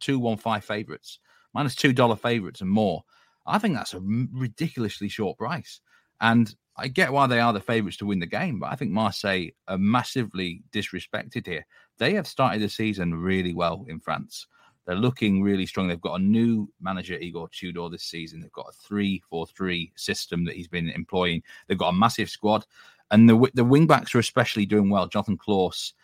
two 0.00 0.18
one 0.18 0.36
five 0.36 0.64
favourites, 0.64 1.18
minus 1.54 1.74
two 1.74 1.92
dollar 1.92 2.16
favourites, 2.16 2.60
and 2.60 2.70
more. 2.70 3.04
I 3.46 3.58
think 3.58 3.74
that's 3.74 3.94
a 3.94 4.00
ridiculously 4.00 5.08
short 5.08 5.38
price, 5.38 5.80
and 6.20 6.54
I 6.76 6.88
get 6.88 7.12
why 7.12 7.26
they 7.26 7.40
are 7.40 7.52
the 7.52 7.60
favourites 7.60 7.96
to 7.98 8.06
win 8.06 8.18
the 8.18 8.26
game, 8.26 8.58
but 8.58 8.70
I 8.70 8.76
think 8.76 8.90
Marseille 8.90 9.48
are 9.68 9.78
massively 9.78 10.62
disrespected 10.72 11.46
here. 11.46 11.64
They 11.98 12.14
have 12.14 12.26
started 12.26 12.60
the 12.60 12.68
season 12.68 13.14
really 13.14 13.54
well 13.54 13.86
in 13.88 14.00
France. 14.00 14.46
They're 14.86 14.94
looking 14.94 15.42
really 15.42 15.66
strong. 15.66 15.88
They've 15.88 16.00
got 16.00 16.20
a 16.20 16.22
new 16.22 16.70
manager, 16.80 17.14
Igor 17.14 17.48
Tudor, 17.48 17.88
this 17.90 18.04
season. 18.04 18.40
They've 18.40 18.52
got 18.52 18.68
a 18.68 18.72
three-four-three 18.72 19.92
system 19.96 20.44
that 20.44 20.54
he's 20.54 20.68
been 20.68 20.90
employing. 20.90 21.42
They've 21.66 21.76
got 21.78 21.88
a 21.88 21.96
massive 21.96 22.30
squad, 22.30 22.64
and 23.10 23.28
the 23.28 23.50
the 23.54 23.64
wing 23.64 23.86
backs 23.86 24.14
are 24.14 24.20
especially 24.20 24.66
doing 24.66 24.88
well. 24.88 25.08
Jonathan 25.08 25.36
Clauss 25.36 25.94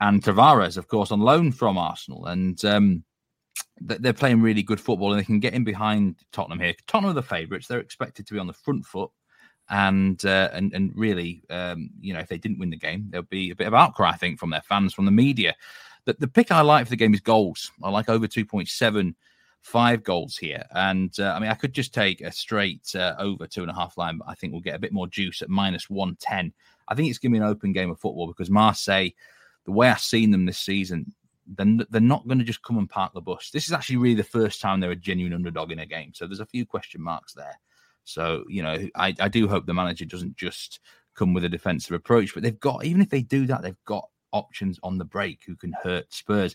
and 0.00 0.22
Tavares, 0.22 0.76
of 0.76 0.88
course, 0.88 1.10
on 1.10 1.20
loan 1.20 1.52
from 1.52 1.76
Arsenal, 1.76 2.26
and 2.26 2.64
um, 2.64 3.04
they're 3.80 4.12
playing 4.12 4.40
really 4.40 4.62
good 4.62 4.80
football, 4.80 5.12
and 5.12 5.20
they 5.20 5.24
can 5.24 5.40
get 5.40 5.54
in 5.54 5.64
behind 5.64 6.16
Tottenham 6.32 6.60
here. 6.60 6.74
Tottenham 6.86 7.10
are 7.10 7.14
the 7.14 7.22
favourites. 7.22 7.66
They're 7.66 7.80
expected 7.80 8.26
to 8.26 8.32
be 8.34 8.40
on 8.40 8.46
the 8.46 8.52
front 8.52 8.86
foot. 8.86 9.10
And 9.72 10.24
uh, 10.24 10.48
and 10.52 10.74
and 10.74 10.90
really, 10.96 11.44
um, 11.48 11.90
you 12.00 12.12
know, 12.12 12.18
if 12.18 12.26
they 12.26 12.38
didn't 12.38 12.58
win 12.58 12.70
the 12.70 12.76
game, 12.76 13.06
there'll 13.08 13.26
be 13.26 13.52
a 13.52 13.54
bit 13.54 13.68
of 13.68 13.74
outcry, 13.74 14.10
I 14.10 14.16
think, 14.16 14.40
from 14.40 14.50
their 14.50 14.62
fans, 14.62 14.92
from 14.92 15.04
the 15.04 15.12
media. 15.12 15.54
The, 16.04 16.16
the 16.18 16.28
pick 16.28 16.50
I 16.50 16.60
like 16.62 16.86
for 16.86 16.90
the 16.90 16.96
game 16.96 17.14
is 17.14 17.20
goals. 17.20 17.70
I 17.82 17.90
like 17.90 18.08
over 18.08 18.26
2.7 18.26 19.14
five 19.62 20.02
goals 20.02 20.36
here. 20.36 20.64
And 20.72 21.12
uh, 21.18 21.32
I 21.32 21.38
mean, 21.38 21.50
I 21.50 21.54
could 21.54 21.72
just 21.72 21.92
take 21.92 22.20
a 22.20 22.32
straight 22.32 22.94
uh, 22.94 23.14
over 23.18 23.46
two 23.46 23.62
and 23.62 23.70
a 23.70 23.74
half 23.74 23.96
line, 23.96 24.18
but 24.18 24.28
I 24.28 24.34
think 24.34 24.52
we'll 24.52 24.62
get 24.62 24.74
a 24.74 24.80
bit 24.80 24.92
more 24.92 25.06
juice 25.06 25.42
at 25.42 25.48
minus 25.48 25.90
110. 25.90 26.52
I 26.88 26.94
think 26.94 27.08
it's 27.08 27.18
going 27.18 27.32
to 27.32 27.38
be 27.38 27.44
an 27.44 27.50
open 27.50 27.72
game 27.72 27.90
of 27.90 28.00
football 28.00 28.26
because 28.26 28.50
Marseille, 28.50 29.10
the 29.64 29.72
way 29.72 29.88
I've 29.88 30.00
seen 30.00 30.30
them 30.30 30.46
this 30.46 30.58
season, 30.58 31.12
then 31.46 31.84
they're 31.90 32.00
not 32.00 32.26
going 32.26 32.38
to 32.38 32.44
just 32.44 32.62
come 32.62 32.78
and 32.78 32.88
park 32.88 33.12
the 33.12 33.20
bus. 33.20 33.50
This 33.50 33.66
is 33.66 33.72
actually 33.72 33.96
really 33.96 34.14
the 34.14 34.24
first 34.24 34.60
time 34.60 34.80
they're 34.80 34.90
a 34.92 34.96
genuine 34.96 35.34
underdog 35.34 35.72
in 35.72 35.80
a 35.80 35.86
game. 35.86 36.12
So 36.14 36.26
there's 36.26 36.40
a 36.40 36.46
few 36.46 36.64
question 36.64 37.02
marks 37.02 37.34
there. 37.34 37.58
So, 38.04 38.44
you 38.48 38.62
know, 38.62 38.88
I, 38.94 39.14
I 39.20 39.28
do 39.28 39.46
hope 39.46 39.66
the 39.66 39.74
manager 39.74 40.04
doesn't 40.04 40.36
just 40.36 40.80
come 41.14 41.34
with 41.34 41.44
a 41.44 41.48
defensive 41.48 41.92
approach, 41.92 42.34
but 42.34 42.42
they've 42.42 42.58
got, 42.60 42.84
even 42.84 43.02
if 43.02 43.10
they 43.10 43.22
do 43.22 43.46
that, 43.46 43.62
they've 43.62 43.84
got 43.84 44.08
options 44.32 44.78
on 44.82 44.98
the 44.98 45.04
break 45.04 45.40
who 45.46 45.56
can 45.56 45.74
hurt 45.82 46.12
Spurs. 46.12 46.54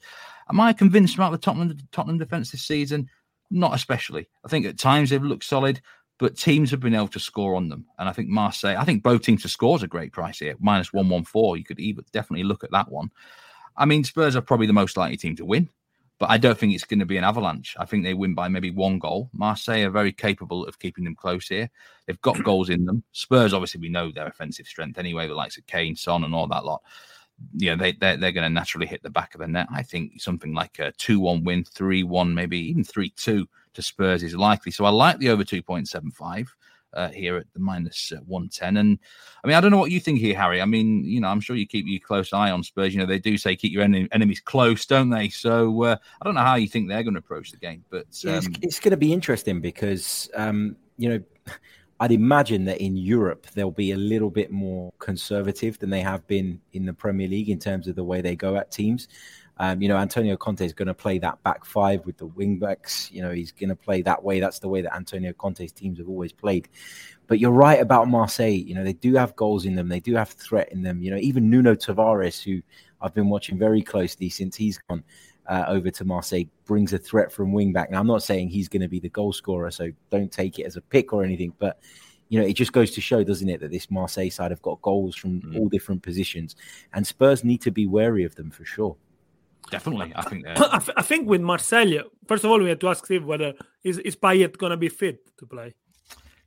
Am 0.49 0.59
I 0.59 0.73
convinced 0.73 1.15
about 1.15 1.31
the 1.31 1.37
Tottenham 1.37 1.77
Tottenham 1.91 2.17
defense 2.17 2.51
this 2.51 2.63
season? 2.63 3.09
Not 3.51 3.75
especially. 3.75 4.27
I 4.43 4.47
think 4.47 4.65
at 4.65 4.79
times 4.79 5.09
they've 5.09 5.21
looked 5.21 5.43
solid, 5.43 5.81
but 6.17 6.37
teams 6.37 6.71
have 6.71 6.79
been 6.79 6.95
able 6.95 7.07
to 7.09 7.19
score 7.19 7.55
on 7.55 7.69
them. 7.69 7.85
And 7.99 8.09
I 8.09 8.13
think 8.13 8.29
Marseille, 8.29 8.77
I 8.77 8.85
think 8.85 9.03
both 9.03 9.21
teams 9.21 9.41
to 9.43 9.49
score 9.49 9.75
is 9.75 9.83
a 9.83 9.87
great 9.87 10.13
price 10.13 10.39
here, 10.39 10.55
minus 10.59 10.93
one 10.93 11.09
one 11.09 11.23
four. 11.23 11.57
You 11.57 11.63
could 11.63 11.79
even 11.79 12.05
definitely 12.11 12.43
look 12.43 12.63
at 12.63 12.71
that 12.71 12.91
one. 12.91 13.11
I 13.77 13.85
mean, 13.85 14.03
Spurs 14.03 14.35
are 14.35 14.41
probably 14.41 14.67
the 14.67 14.73
most 14.73 14.95
likely 14.95 15.17
team 15.17 15.35
to 15.35 15.45
win, 15.45 15.69
but 16.17 16.29
I 16.29 16.37
don't 16.37 16.57
think 16.57 16.73
it's 16.73 16.85
going 16.85 16.99
to 16.99 17.05
be 17.05 17.17
an 17.17 17.25
avalanche. 17.25 17.75
I 17.77 17.85
think 17.85 18.03
they 18.03 18.13
win 18.13 18.33
by 18.33 18.47
maybe 18.47 18.71
one 18.71 18.99
goal. 18.99 19.29
Marseille 19.33 19.83
are 19.83 19.89
very 19.89 20.13
capable 20.13 20.65
of 20.65 20.79
keeping 20.79 21.03
them 21.03 21.15
close 21.15 21.47
here. 21.47 21.69
They've 22.07 22.21
got 22.21 22.41
goals 22.43 22.69
in 22.69 22.85
them. 22.85 23.03
Spurs, 23.11 23.53
obviously, 23.53 23.81
we 23.81 23.89
know 23.89 24.11
their 24.11 24.27
offensive 24.27 24.65
strength 24.65 24.97
anyway, 24.97 25.27
the 25.27 25.35
likes 25.35 25.57
of 25.57 25.67
Kane, 25.67 25.95
Son, 25.95 26.23
and 26.23 26.33
all 26.33 26.47
that 26.47 26.65
lot 26.65 26.81
you 27.53 27.69
know, 27.69 27.75
they, 27.75 27.91
they're, 27.93 28.17
they're 28.17 28.31
going 28.31 28.47
to 28.47 28.53
naturally 28.53 28.87
hit 28.87 29.03
the 29.03 29.09
back 29.09 29.33
of 29.33 29.41
the 29.41 29.47
net. 29.47 29.67
I 29.73 29.83
think 29.83 30.21
something 30.21 30.53
like 30.53 30.79
a 30.79 30.91
2 30.93 31.19
1 31.19 31.43
win, 31.43 31.63
3 31.63 32.03
1, 32.03 32.33
maybe 32.33 32.57
even 32.57 32.83
3 32.83 33.09
2 33.09 33.47
to 33.73 33.81
Spurs 33.81 34.23
is 34.23 34.35
likely. 34.35 34.71
So 34.71 34.85
I 34.85 34.89
like 34.89 35.19
the 35.19 35.29
over 35.29 35.43
2.75. 35.43 36.47
Uh, 36.93 37.09
here 37.09 37.35
at 37.35 37.45
the 37.53 37.59
minus, 37.59 38.13
uh, 38.15 38.21
110. 38.25 38.77
And 38.77 38.97
I 39.43 39.47
mean, 39.47 39.57
I 39.57 39.59
don't 39.59 39.69
know 39.69 39.77
what 39.77 39.91
you 39.91 39.99
think 39.99 40.17
here, 40.17 40.33
Harry. 40.33 40.61
I 40.61 40.65
mean, 40.65 41.03
you 41.03 41.19
know, 41.19 41.27
I'm 41.27 41.41
sure 41.41 41.57
you 41.57 41.67
keep 41.67 41.85
your 41.85 41.99
close 41.99 42.31
eye 42.31 42.51
on 42.51 42.63
Spurs. 42.63 42.93
You 42.93 43.01
know, 43.01 43.05
they 43.05 43.19
do 43.19 43.37
say 43.37 43.53
keep 43.57 43.73
your 43.73 43.83
en- 43.83 44.07
enemies 44.13 44.39
close, 44.39 44.85
don't 44.85 45.09
they? 45.09 45.27
So 45.27 45.83
uh, 45.83 45.97
I 46.21 46.23
don't 46.23 46.35
know 46.35 46.39
how 46.39 46.55
you 46.55 46.69
think 46.69 46.87
they're 46.87 47.03
going 47.03 47.15
to 47.15 47.19
approach 47.19 47.51
the 47.51 47.57
game, 47.57 47.83
but 47.89 48.05
um... 48.23 48.29
yeah, 48.29 48.37
it's, 48.37 48.47
it's 48.61 48.79
going 48.79 48.91
to 48.91 48.97
be 48.97 49.11
interesting 49.11 49.59
because, 49.59 50.29
um, 50.35 50.77
you 50.97 51.09
know, 51.09 51.19
I'd 51.99 52.11
imagine 52.11 52.65
that 52.65 52.81
in 52.81 52.97
Europe 52.97 53.47
they'll 53.53 53.71
be 53.71 53.91
a 53.91 53.97
little 53.97 54.29
bit 54.29 54.51
more 54.51 54.91
conservative 54.99 55.79
than 55.79 55.89
they 55.89 56.01
have 56.01 56.25
been 56.27 56.59
in 56.73 56.85
the 56.85 56.93
Premier 56.93 57.27
League 57.27 57.49
in 57.49 57.59
terms 57.59 57.87
of 57.87 57.95
the 57.95 58.03
way 58.03 58.21
they 58.21 58.35
go 58.35 58.57
at 58.57 58.71
teams. 58.71 59.07
Um, 59.57 59.81
you 59.81 59.87
know, 59.87 59.95
Antonio 59.95 60.35
Conte 60.35 60.65
is 60.65 60.73
going 60.73 60.89
to 60.89 60.93
play 60.93 61.17
that 61.19 61.41
back 61.43 61.63
five 61.63 62.05
with 62.05 62.17
the 62.17 62.25
wing 62.25 62.59
backs. 62.59 63.09
You 63.11 63.21
know, 63.21 63.31
he's 63.31 63.53
going 63.53 63.69
to 63.69 63.75
play 63.75 64.01
that 64.01 64.21
way. 64.21 64.41
That's 64.41 64.59
the 64.59 64.67
way 64.67 64.81
that 64.81 64.93
Antonio 64.93 65.31
Conte's 65.31 65.71
teams 65.71 65.97
have 65.99 66.09
always 66.09 66.33
played. 66.33 66.67
But 67.27 67.39
you're 67.39 67.51
right 67.51 67.79
about 67.79 68.09
Marseille. 68.09 68.49
You 68.49 68.75
know, 68.75 68.83
they 68.83 68.93
do 68.93 69.15
have 69.15 69.33
goals 69.37 69.65
in 69.65 69.75
them. 69.75 69.87
They 69.87 70.01
do 70.01 70.13
have 70.15 70.29
threat 70.29 70.73
in 70.73 70.83
them. 70.83 71.01
You 71.01 71.11
know, 71.11 71.17
even 71.17 71.49
Nuno 71.49 71.73
Tavares, 71.73 72.43
who 72.43 72.61
I've 72.99 73.13
been 73.13 73.29
watching 73.29 73.57
very 73.57 73.81
closely 73.81 74.27
since 74.27 74.57
he's 74.57 74.77
gone 74.89 75.05
uh, 75.47 75.65
over 75.67 75.89
to 75.91 76.05
Marseille, 76.05 76.45
brings 76.65 76.93
a 76.93 76.97
threat 76.97 77.31
from 77.31 77.53
wing 77.53 77.73
back. 77.73 77.91
Now, 77.91 77.99
I'm 77.99 78.07
not 78.07 78.23
saying 78.23 78.49
he's 78.49 78.67
going 78.67 78.81
to 78.81 78.87
be 78.87 78.99
the 78.99 79.09
goal 79.09 79.33
scorer, 79.33 79.71
so 79.71 79.91
don't 80.09 80.31
take 80.31 80.59
it 80.59 80.63
as 80.63 80.75
a 80.75 80.81
pick 80.81 81.13
or 81.13 81.23
anything. 81.23 81.53
But 81.59 81.79
you 82.29 82.39
know, 82.39 82.45
it 82.45 82.53
just 82.53 82.73
goes 82.73 82.91
to 82.91 83.01
show, 83.01 83.23
doesn't 83.23 83.49
it, 83.49 83.59
that 83.61 83.71
this 83.71 83.91
Marseille 83.91 84.29
side 84.29 84.51
have 84.51 84.61
got 84.61 84.81
goals 84.81 85.15
from 85.15 85.41
mm. 85.41 85.57
all 85.57 85.69
different 85.69 86.01
positions, 86.01 86.55
and 86.93 87.05
Spurs 87.05 87.43
need 87.43 87.61
to 87.61 87.71
be 87.71 87.87
wary 87.87 88.23
of 88.23 88.35
them 88.35 88.51
for 88.51 88.65
sure. 88.65 88.95
Definitely, 89.71 90.13
I 90.15 90.21
think. 90.23 90.45
I, 90.55 90.81
I 90.97 91.01
think 91.01 91.27
with 91.27 91.41
Marseille, 91.41 92.03
first 92.27 92.43
of 92.43 92.51
all, 92.51 92.59
we 92.59 92.69
have 92.69 92.79
to 92.79 92.89
ask 92.89 93.05
Steve 93.05 93.25
whether 93.25 93.53
is 93.83 93.99
is 93.99 94.15
Payet 94.15 94.57
going 94.57 94.71
to 94.71 94.77
be 94.77 94.89
fit 94.89 95.37
to 95.37 95.45
play 95.45 95.75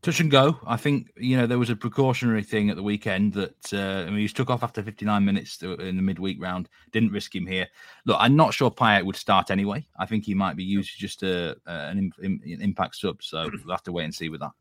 touch 0.08 0.20
and 0.20 0.30
go. 0.30 0.58
I 0.66 0.76
think 0.76 1.12
you 1.16 1.36
know 1.36 1.46
there 1.46 1.58
was 1.58 1.68
a 1.68 1.76
precautionary 1.76 2.42
thing 2.42 2.70
at 2.70 2.76
the 2.76 2.82
weekend 2.82 3.34
that 3.34 3.72
uh, 3.72 4.06
I 4.06 4.06
mean, 4.06 4.16
he 4.16 4.22
was 4.22 4.32
took 4.32 4.48
off 4.48 4.62
after 4.62 4.82
59 4.82 5.24
minutes 5.24 5.62
in 5.62 5.96
the 5.96 6.02
midweek 6.02 6.40
round. 6.40 6.68
Didn't 6.92 7.12
risk 7.12 7.34
him 7.34 7.46
here. 7.46 7.66
Look, 8.06 8.16
I'm 8.18 8.34
not 8.34 8.54
sure 8.54 8.70
Payet 8.70 9.04
would 9.04 9.16
start 9.16 9.50
anyway. 9.50 9.86
I 9.98 10.06
think 10.06 10.24
he 10.24 10.34
might 10.34 10.56
be 10.56 10.64
used 10.64 10.98
just 10.98 11.22
a, 11.22 11.56
an, 11.66 12.12
an, 12.22 12.40
impact 12.44 12.96
sub. 12.96 13.22
So 13.22 13.50
we'll 13.64 13.74
have 13.74 13.82
to 13.84 13.92
wait 13.92 14.04
and 14.04 14.14
see 14.14 14.30
with 14.30 14.40
that. 14.40 14.52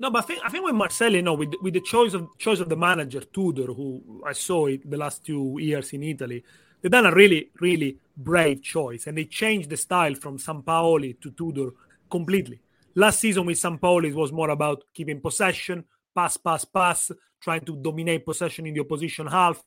No, 0.00 0.10
but 0.10 0.24
I 0.24 0.26
think 0.26 0.40
I 0.44 0.48
think 0.48 0.64
with 0.64 0.74
Marcelli, 0.74 1.16
you 1.16 1.22
know, 1.22 1.34
with 1.34 1.54
with 1.62 1.74
the 1.74 1.80
choice 1.80 2.14
of 2.14 2.36
choice 2.38 2.58
of 2.58 2.68
the 2.68 2.76
manager 2.76 3.20
Tudor, 3.20 3.72
who 3.72 4.22
I 4.26 4.32
saw 4.32 4.66
it 4.66 4.90
the 4.90 4.96
last 4.96 5.24
two 5.24 5.58
years 5.60 5.92
in 5.92 6.02
Italy, 6.02 6.42
they've 6.80 6.90
done 6.90 7.06
a 7.06 7.14
really 7.14 7.50
really 7.60 7.98
brave 8.16 8.62
choice, 8.62 9.06
and 9.06 9.16
they 9.16 9.26
changed 9.26 9.70
the 9.70 9.76
style 9.76 10.16
from 10.16 10.38
Sampaoli 10.38 11.20
to 11.20 11.30
Tudor 11.30 11.70
completely. 12.10 12.60
Last 12.94 13.20
season 13.20 13.46
with 13.46 13.58
Sampaoli, 13.58 14.08
it 14.08 14.14
was 14.14 14.32
more 14.32 14.50
about 14.50 14.84
keeping 14.92 15.20
possession, 15.20 15.84
pass, 16.14 16.36
pass, 16.36 16.64
pass, 16.64 17.10
trying 17.40 17.64
to 17.64 17.76
dominate 17.76 18.24
possession 18.24 18.66
in 18.66 18.74
the 18.74 18.80
opposition 18.80 19.26
half, 19.26 19.62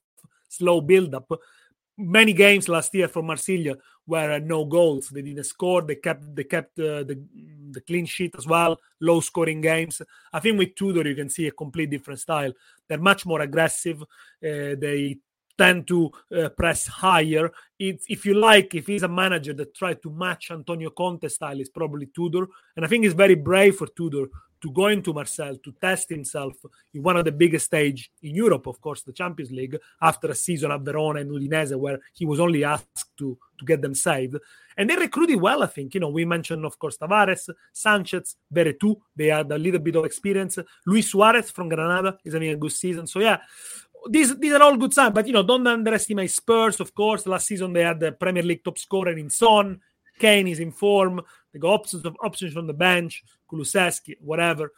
slow 0.48 0.82
build 0.82 1.16
up. 1.16 1.32
Many 1.98 2.34
games 2.34 2.68
last 2.68 2.94
year 2.94 3.08
for 3.08 3.24
Marsiglia 3.24 3.78
were 4.06 4.34
uh, 4.34 4.40
no 4.40 4.66
goals. 4.66 5.10
They 5.10 5.22
didn't 5.22 5.46
score. 5.46 5.82
They 5.82 5.96
kept 5.96 6.36
they 6.36 6.44
kept 6.44 6.78
uh, 6.78 7.04
the 7.04 7.18
the 7.72 7.82
clean 7.82 8.06
sheet 8.06 8.36
as 8.38 8.46
well. 8.46 8.78
Low 9.00 9.22
scoring 9.22 9.62
games. 9.62 10.02
I 10.32 10.40
think 10.40 10.60
with 10.60 10.76
Tudor 10.76 11.08
you 11.08 11.16
can 11.16 11.30
see 11.30 11.48
a 11.48 11.52
complete 11.52 11.90
different 11.90 12.20
style. 12.20 12.52
They're 12.88 12.98
much 12.98 13.26
more 13.26 13.42
aggressive. 13.42 14.02
Uh, 14.02 14.76
they 14.78 15.18
tend 15.58 15.88
to 15.88 16.12
uh, 16.36 16.50
press 16.50 16.88
higher. 16.88 17.52
It's, 17.80 18.06
if 18.10 18.26
you 18.26 18.34
like, 18.36 18.76
if 18.76 18.88
he's 18.88 19.04
a 19.04 19.08
manager 19.08 19.54
that 19.54 19.76
tried 19.76 20.02
to 20.04 20.12
match 20.12 20.52
Antonio 20.52 20.90
Conte 20.90 21.28
style, 21.28 21.60
is 21.60 21.70
probably 21.70 22.08
Tudor. 22.08 22.48
And 22.76 22.86
I 22.86 22.88
think 22.88 23.06
it's 23.06 23.14
very 23.14 23.36
brave 23.36 23.76
for 23.76 23.88
Tudor 23.88 24.28
to 24.62 24.72
go 24.72 24.88
into 24.88 25.14
Marseille 25.14 25.58
to 25.64 25.72
test 25.80 26.10
himself 26.10 26.54
in 26.94 27.04
one 27.04 27.18
of 27.18 27.26
the 27.26 27.32
biggest 27.32 27.66
stage 27.66 28.12
in 28.24 28.34
Europe, 28.34 28.68
of 28.68 28.82
course, 28.82 29.04
the 29.04 29.14
Champions 29.14 29.52
League, 29.52 29.78
after 30.02 30.28
a 30.28 30.36
season 30.36 30.72
at 30.72 30.82
Verona 30.82 31.20
and 31.20 31.30
Udinese 31.30 31.78
where 31.78 32.00
he 32.14 32.26
was 32.26 32.40
only 32.40 32.64
asked 32.64 33.12
to 33.18 33.38
to 33.58 33.66
get 33.66 33.82
them 33.82 33.96
saved. 33.96 34.38
And 34.78 34.90
they 34.90 34.96
recruited 34.96 35.40
well, 35.40 35.64
I 35.64 35.68
think. 35.68 35.94
You 35.94 36.02
know, 36.02 36.10
we 36.10 36.26
mentioned, 36.26 36.66
of 36.66 36.78
course, 36.78 36.98
Tavares, 36.98 37.50
Sanchez, 37.72 38.36
Veretout. 38.54 38.98
They 39.16 39.28
had 39.28 39.52
a 39.52 39.58
little 39.58 39.80
bit 39.80 39.96
of 39.96 40.04
experience. 40.04 40.58
Luis 40.86 41.12
Suarez 41.12 41.52
from 41.52 41.70
Granada 41.70 42.18
is 42.26 42.34
having 42.34 42.50
a 42.50 42.58
good 42.58 42.74
season. 42.74 43.08
So 43.08 43.20
yeah, 43.20 43.38
these 44.10 44.36
these 44.38 44.54
are 44.54 44.62
all 44.62 44.78
good 44.78 44.94
signs, 44.94 45.14
but 45.14 45.28
you 45.28 45.34
know, 45.34 45.44
don't 45.44 45.66
underestimate 45.68 46.32
Spurs. 46.32 46.80
Of 46.80 46.94
course, 46.94 47.26
last 47.26 47.48
season 47.48 47.74
they 47.74 47.84
had 47.84 48.00
the 48.00 48.12
Premier 48.12 48.44
League 48.44 48.64
top 48.64 48.78
scorer 48.78 49.18
in 49.18 49.30
Son. 49.30 49.80
Kane 50.20 50.48
is 50.48 50.60
in 50.60 50.72
form. 50.72 51.22
They 51.52 51.60
got 51.60 51.74
options 51.74 52.06
of 52.06 52.16
options 52.24 52.54
from 52.54 52.68
the 52.68 52.74
bench. 52.74 53.24
Kulusevski, 53.52 54.18
whatever. 54.22 54.72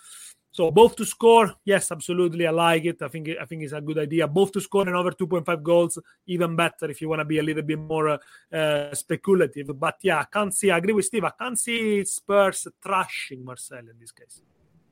So 0.51 0.71
both 0.71 0.95
to 0.95 1.05
score, 1.05 1.53
yes, 1.65 1.91
absolutely, 1.91 2.47
I 2.47 2.51
like 2.51 2.85
it. 2.85 3.01
I 3.03 3.09
think 3.09 3.29
I 3.39 3.45
think 3.45 3.63
it's 3.63 3.73
a 3.73 3.81
good 3.81 3.99
idea. 3.99 4.27
Both 4.27 4.53
to 4.53 4.61
score 4.61 4.87
and 4.87 4.95
over 4.95 5.11
2.5 5.11 5.61
goals, 5.61 5.99
even 6.25 6.55
better 6.55 6.89
if 6.89 6.99
you 6.99 7.09
want 7.09 7.19
to 7.19 7.25
be 7.25 7.37
a 7.37 7.43
little 7.43 7.61
bit 7.61 7.77
more 7.77 8.19
uh, 8.51 8.93
speculative. 8.95 9.79
But 9.79 9.97
yeah, 10.01 10.19
I 10.19 10.25
can't 10.25 10.55
see. 10.55 10.71
I 10.71 10.77
agree 10.77 10.93
with 10.93 11.05
Steve. 11.05 11.25
I 11.25 11.31
can't 11.37 11.59
see 11.59 12.03
Spurs 12.05 12.67
trashing 12.83 13.43
Marseille 13.43 13.89
in 13.89 13.99
this 13.99 14.11
case. 14.11 14.41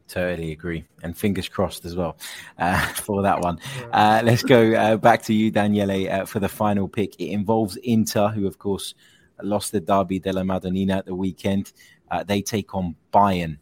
Totally 0.08 0.52
agree, 0.52 0.86
and 1.02 1.18
fingers 1.18 1.50
crossed 1.50 1.84
as 1.84 1.96
well 1.96 2.18
uh, 2.60 2.80
for 2.94 3.24
that 3.24 3.42
one. 3.42 3.60
Uh, 3.92 4.22
let's 4.24 4.44
go 4.44 4.74
uh, 4.74 4.98
back 4.98 5.24
to 5.24 5.34
you, 5.34 5.50
Daniele, 5.50 6.12
uh, 6.12 6.26
for 6.26 6.40
the 6.40 6.48
final 6.48 6.88
pick. 6.88 7.20
It 7.20 7.32
involves 7.32 7.76
Inter, 7.78 8.30
who 8.30 8.46
of 8.46 8.60
course 8.60 8.94
lost 9.42 9.72
the 9.72 9.80
Derby 9.80 10.20
della 10.20 10.44
Madonnina 10.44 10.98
at 10.98 11.06
the 11.06 11.16
weekend. 11.16 11.74
Uh, 12.10 12.24
they 12.24 12.42
take 12.42 12.76
on 12.76 12.96
Bayern. 13.12 13.58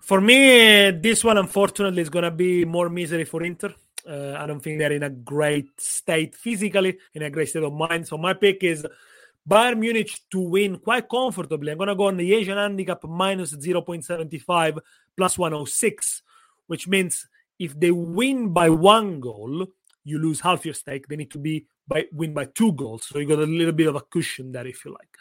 For 0.00 0.20
me, 0.20 0.90
this 0.90 1.22
one 1.22 1.38
unfortunately 1.38 2.02
is 2.02 2.10
going 2.10 2.24
to 2.24 2.30
be 2.30 2.64
more 2.64 2.88
misery 2.88 3.24
for 3.24 3.42
Inter. 3.42 3.74
Uh, 4.08 4.34
I 4.36 4.46
don't 4.46 4.60
think 4.60 4.78
they're 4.78 4.92
in 4.92 5.04
a 5.04 5.10
great 5.10 5.80
state 5.80 6.34
physically, 6.34 6.98
in 7.14 7.22
a 7.22 7.30
great 7.30 7.50
state 7.50 7.62
of 7.62 7.72
mind. 7.72 8.08
So 8.08 8.18
my 8.18 8.32
pick 8.32 8.64
is 8.64 8.84
Bayern 9.48 9.78
Munich 9.78 10.20
to 10.30 10.40
win 10.40 10.78
quite 10.78 11.08
comfortably. 11.08 11.72
I'm 11.72 11.78
going 11.78 11.88
to 11.88 11.94
go 11.94 12.06
on 12.06 12.16
the 12.16 12.32
Asian 12.32 12.58
handicap 12.58 13.02
minus 13.04 13.54
0.75 13.54 14.78
plus 15.16 15.38
106, 15.38 16.22
which 16.68 16.86
means 16.86 17.26
if 17.58 17.78
they 17.78 17.90
win 17.90 18.52
by 18.52 18.70
one 18.70 19.20
goal, 19.20 19.66
you 20.04 20.18
lose 20.18 20.40
half 20.40 20.64
your 20.64 20.74
stake. 20.74 21.06
They 21.08 21.16
need 21.16 21.30
to 21.32 21.38
be 21.38 21.66
by 21.86 22.06
win 22.12 22.32
by 22.34 22.46
two 22.46 22.72
goals. 22.72 23.06
So 23.06 23.18
you 23.18 23.26
got 23.26 23.38
a 23.38 23.46
little 23.46 23.72
bit 23.72 23.88
of 23.88 23.96
a 23.96 24.00
cushion 24.00 24.52
there 24.52 24.66
if 24.66 24.84
you 24.84 24.92
like. 24.92 25.16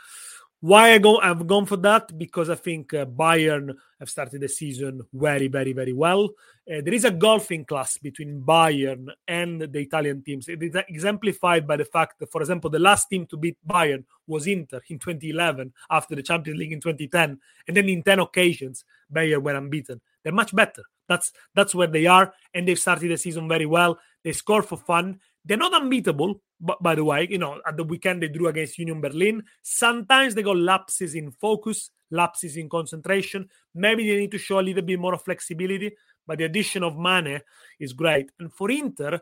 Why 0.63 0.91
I 0.91 0.99
go? 0.99 1.19
I've 1.19 1.47
gone 1.47 1.65
for 1.65 1.77
that 1.77 2.15
because 2.19 2.51
I 2.51 2.53
think 2.53 2.93
uh, 2.93 3.05
Bayern 3.05 3.73
have 3.99 4.11
started 4.11 4.41
the 4.41 4.47
season 4.47 5.01
very, 5.11 5.47
very, 5.47 5.73
very 5.73 5.91
well. 5.91 6.29
Uh, 6.71 6.81
there 6.85 6.93
is 6.93 7.03
a 7.03 7.09
golfing 7.09 7.65
class 7.65 7.97
between 7.97 8.43
Bayern 8.43 9.07
and 9.27 9.61
the 9.61 9.79
Italian 9.79 10.21
teams. 10.21 10.47
It 10.47 10.61
is 10.61 10.75
exemplified 10.87 11.65
by 11.65 11.77
the 11.77 11.85
fact 11.85 12.19
that, 12.19 12.31
for 12.31 12.41
example, 12.41 12.69
the 12.69 12.77
last 12.77 13.07
team 13.09 13.25
to 13.27 13.37
beat 13.37 13.57
Bayern 13.67 14.03
was 14.27 14.45
Inter 14.45 14.81
in 14.89 14.99
2011 14.99 15.73
after 15.89 16.15
the 16.15 16.21
Champions 16.21 16.59
League 16.59 16.73
in 16.73 16.79
2010, 16.79 17.39
and 17.67 17.75
then 17.75 17.89
in 17.89 18.03
10 18.03 18.19
occasions 18.19 18.85
Bayern 19.11 19.41
were 19.41 19.55
unbeaten. 19.55 19.99
They're 20.23 20.31
much 20.31 20.55
better. 20.55 20.83
That's 21.09 21.33
that's 21.55 21.73
where 21.73 21.87
they 21.87 22.05
are, 22.05 22.33
and 22.53 22.67
they've 22.67 22.77
started 22.77 23.09
the 23.09 23.17
season 23.17 23.49
very 23.49 23.65
well. 23.65 23.97
They 24.23 24.31
score 24.31 24.61
for 24.61 24.77
fun. 24.77 25.19
They're 25.43 25.57
not 25.57 25.73
unbeatable, 25.73 26.41
but 26.59 26.81
by 26.83 26.95
the 26.95 27.03
way, 27.03 27.27
you 27.29 27.37
know, 27.37 27.59
at 27.67 27.77
the 27.77 27.83
weekend 27.83 28.21
they 28.21 28.27
drew 28.27 28.47
against 28.47 28.77
Union 28.77 29.01
Berlin. 29.01 29.43
Sometimes 29.63 30.35
they 30.35 30.43
got 30.43 30.57
lapses 30.57 31.15
in 31.15 31.31
focus, 31.31 31.89
lapses 32.11 32.57
in 32.57 32.69
concentration. 32.69 33.49
Maybe 33.73 34.07
they 34.07 34.17
need 34.17 34.31
to 34.31 34.37
show 34.37 34.59
a 34.59 34.61
little 34.61 34.83
bit 34.83 34.99
more 34.99 35.17
flexibility, 35.17 35.93
but 36.27 36.37
the 36.37 36.43
addition 36.43 36.83
of 36.83 36.97
Mane 36.97 37.41
is 37.79 37.93
great. 37.93 38.31
And 38.39 38.53
for 38.53 38.69
Inter, 38.69 39.19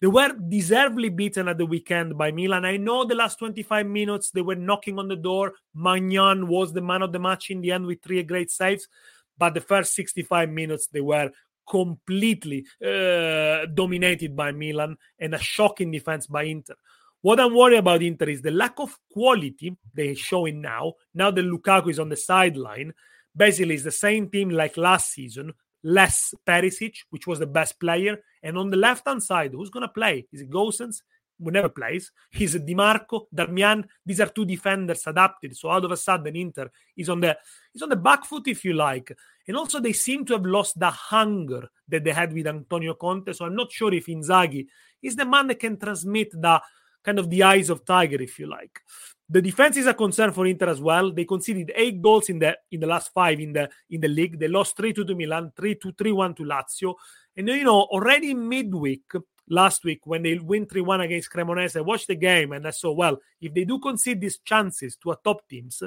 they 0.00 0.06
were 0.06 0.32
deservedly 0.32 1.10
beaten 1.10 1.48
at 1.48 1.58
the 1.58 1.66
weekend 1.66 2.16
by 2.16 2.32
Milan. 2.32 2.64
I 2.64 2.78
know 2.78 3.04
the 3.04 3.14
last 3.14 3.38
25 3.38 3.86
minutes 3.86 4.30
they 4.30 4.40
were 4.40 4.54
knocking 4.54 4.98
on 4.98 5.08
the 5.08 5.16
door. 5.16 5.52
Maignan 5.76 6.48
was 6.48 6.72
the 6.72 6.80
man 6.80 7.02
of 7.02 7.12
the 7.12 7.18
match 7.18 7.50
in 7.50 7.60
the 7.60 7.72
end 7.72 7.84
with 7.84 8.02
three 8.02 8.22
great 8.22 8.50
saves, 8.50 8.88
but 9.36 9.52
the 9.52 9.60
first 9.60 9.94
65 9.94 10.48
minutes 10.48 10.86
they 10.86 11.02
were 11.02 11.30
completely 11.68 12.66
uh, 12.84 13.66
dominated 13.72 14.34
by 14.36 14.52
Milan 14.52 14.96
and 15.18 15.34
a 15.34 15.38
shocking 15.38 15.90
defense 15.90 16.26
by 16.26 16.44
Inter. 16.44 16.74
What 17.22 17.38
I'm 17.38 17.54
worried 17.54 17.78
about 17.78 18.02
Inter 18.02 18.30
is 18.30 18.42
the 18.42 18.50
lack 18.50 18.78
of 18.78 18.96
quality 19.12 19.76
they're 19.92 20.14
showing 20.14 20.60
now. 20.60 20.94
Now 21.14 21.30
that 21.30 21.44
Lukaku 21.44 21.90
is 21.90 21.98
on 21.98 22.08
the 22.08 22.16
sideline, 22.16 22.94
basically 23.36 23.74
it's 23.74 23.84
the 23.84 23.90
same 23.90 24.30
team 24.30 24.50
like 24.50 24.76
last 24.76 25.12
season, 25.12 25.52
less 25.82 26.34
Perisic, 26.46 26.94
which 27.10 27.26
was 27.26 27.38
the 27.38 27.46
best 27.46 27.78
player. 27.78 28.16
And 28.42 28.56
on 28.56 28.70
the 28.70 28.76
left 28.76 29.06
hand 29.06 29.22
side, 29.22 29.52
who's 29.52 29.70
going 29.70 29.82
to 29.82 29.88
play? 29.88 30.26
Is 30.32 30.40
it 30.40 30.50
Gosens? 30.50 31.02
Who 31.42 31.50
never 31.50 31.68
plays. 31.68 32.12
He's 32.30 32.54
Di 32.54 32.74
Marco, 32.74 33.28
Darmian. 33.34 33.84
These 34.04 34.20
are 34.20 34.26
two 34.26 34.44
defenders 34.44 35.06
adapted. 35.06 35.56
So 35.56 35.70
out 35.70 35.84
of 35.84 35.92
a 35.92 35.96
sudden, 35.96 36.36
Inter 36.36 36.70
is 36.96 37.08
on 37.08 37.20
the 37.20 37.36
is 37.74 37.82
on 37.82 37.88
the 37.88 37.96
back 37.96 38.24
foot, 38.24 38.46
if 38.48 38.64
you 38.64 38.74
like. 38.74 39.16
And 39.48 39.56
also, 39.56 39.80
they 39.80 39.92
seem 39.92 40.24
to 40.26 40.34
have 40.34 40.44
lost 40.44 40.78
the 40.78 40.90
hunger 40.90 41.68
that 41.88 42.04
they 42.04 42.12
had 42.12 42.32
with 42.32 42.46
Antonio 42.46 42.94
Conte. 42.94 43.32
So 43.32 43.46
I'm 43.46 43.56
not 43.56 43.72
sure 43.72 43.92
if 43.92 44.06
Inzaghi 44.06 44.66
is 45.02 45.16
the 45.16 45.24
man 45.24 45.46
that 45.48 45.58
can 45.58 45.78
transmit 45.78 46.30
the 46.32 46.60
kind 47.02 47.18
of 47.18 47.30
the 47.30 47.42
eyes 47.42 47.70
of 47.70 47.84
tiger, 47.84 48.20
if 48.20 48.38
you 48.38 48.46
like. 48.46 48.80
The 49.28 49.40
defense 49.40 49.76
is 49.76 49.86
a 49.86 49.94
concern 49.94 50.32
for 50.32 50.44
Inter 50.46 50.68
as 50.68 50.80
well. 50.80 51.12
They 51.12 51.24
conceded 51.24 51.72
eight 51.76 52.02
goals 52.02 52.28
in 52.28 52.40
the 52.40 52.58
in 52.72 52.80
the 52.80 52.86
last 52.86 53.12
five 53.14 53.38
in 53.38 53.52
the 53.52 53.70
in 53.88 54.00
the 54.00 54.08
league. 54.08 54.38
They 54.38 54.48
lost 54.48 54.76
three 54.76 54.92
to 54.92 55.14
Milan, 55.14 55.52
three 55.56 55.76
to 55.76 55.92
three 55.92 56.12
one 56.12 56.34
to 56.34 56.42
Lazio, 56.42 56.94
and 57.36 57.48
you 57.48 57.64
know 57.64 57.82
already 57.82 58.34
midweek 58.34 59.12
last 59.50 59.84
week 59.84 60.06
when 60.06 60.22
they 60.22 60.38
win 60.38 60.64
three 60.64 60.80
one 60.80 61.02
against 61.02 61.30
Cremonese, 61.30 61.76
I 61.76 61.82
watched 61.82 62.06
the 62.06 62.14
game 62.14 62.52
and 62.52 62.66
I 62.66 62.70
saw 62.70 62.92
well 62.92 63.18
if 63.40 63.52
they 63.52 63.64
do 63.64 63.78
concede 63.78 64.20
these 64.20 64.38
chances 64.38 64.96
to 64.96 65.10
a 65.10 65.18
top 65.22 65.46
teams, 65.48 65.82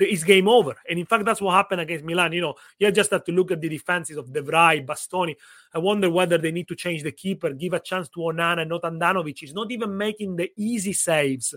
it's 0.00 0.24
game 0.24 0.48
over. 0.48 0.74
And 0.88 0.98
in 0.98 1.06
fact, 1.06 1.24
that's 1.24 1.40
what 1.40 1.54
happened 1.54 1.80
against 1.80 2.04
Milan. 2.04 2.32
You 2.32 2.40
know, 2.40 2.54
you 2.78 2.90
just 2.90 3.12
have 3.12 3.24
to 3.24 3.32
look 3.32 3.52
at 3.52 3.60
the 3.60 3.68
defenses 3.68 4.16
of 4.16 4.32
De 4.32 4.42
Vrij, 4.42 4.84
Bastoni. 4.84 5.36
I 5.72 5.78
wonder 5.78 6.10
whether 6.10 6.38
they 6.38 6.50
need 6.50 6.68
to 6.68 6.74
change 6.74 7.02
the 7.02 7.12
keeper, 7.12 7.52
give 7.52 7.72
a 7.72 7.80
chance 7.80 8.08
to 8.10 8.20
Onana, 8.20 8.66
not 8.66 8.82
Handanovic. 8.82 9.38
He's 9.38 9.54
not 9.54 9.70
even 9.70 9.96
making 9.96 10.36
the 10.36 10.50
easy 10.56 10.92
saves 10.92 11.54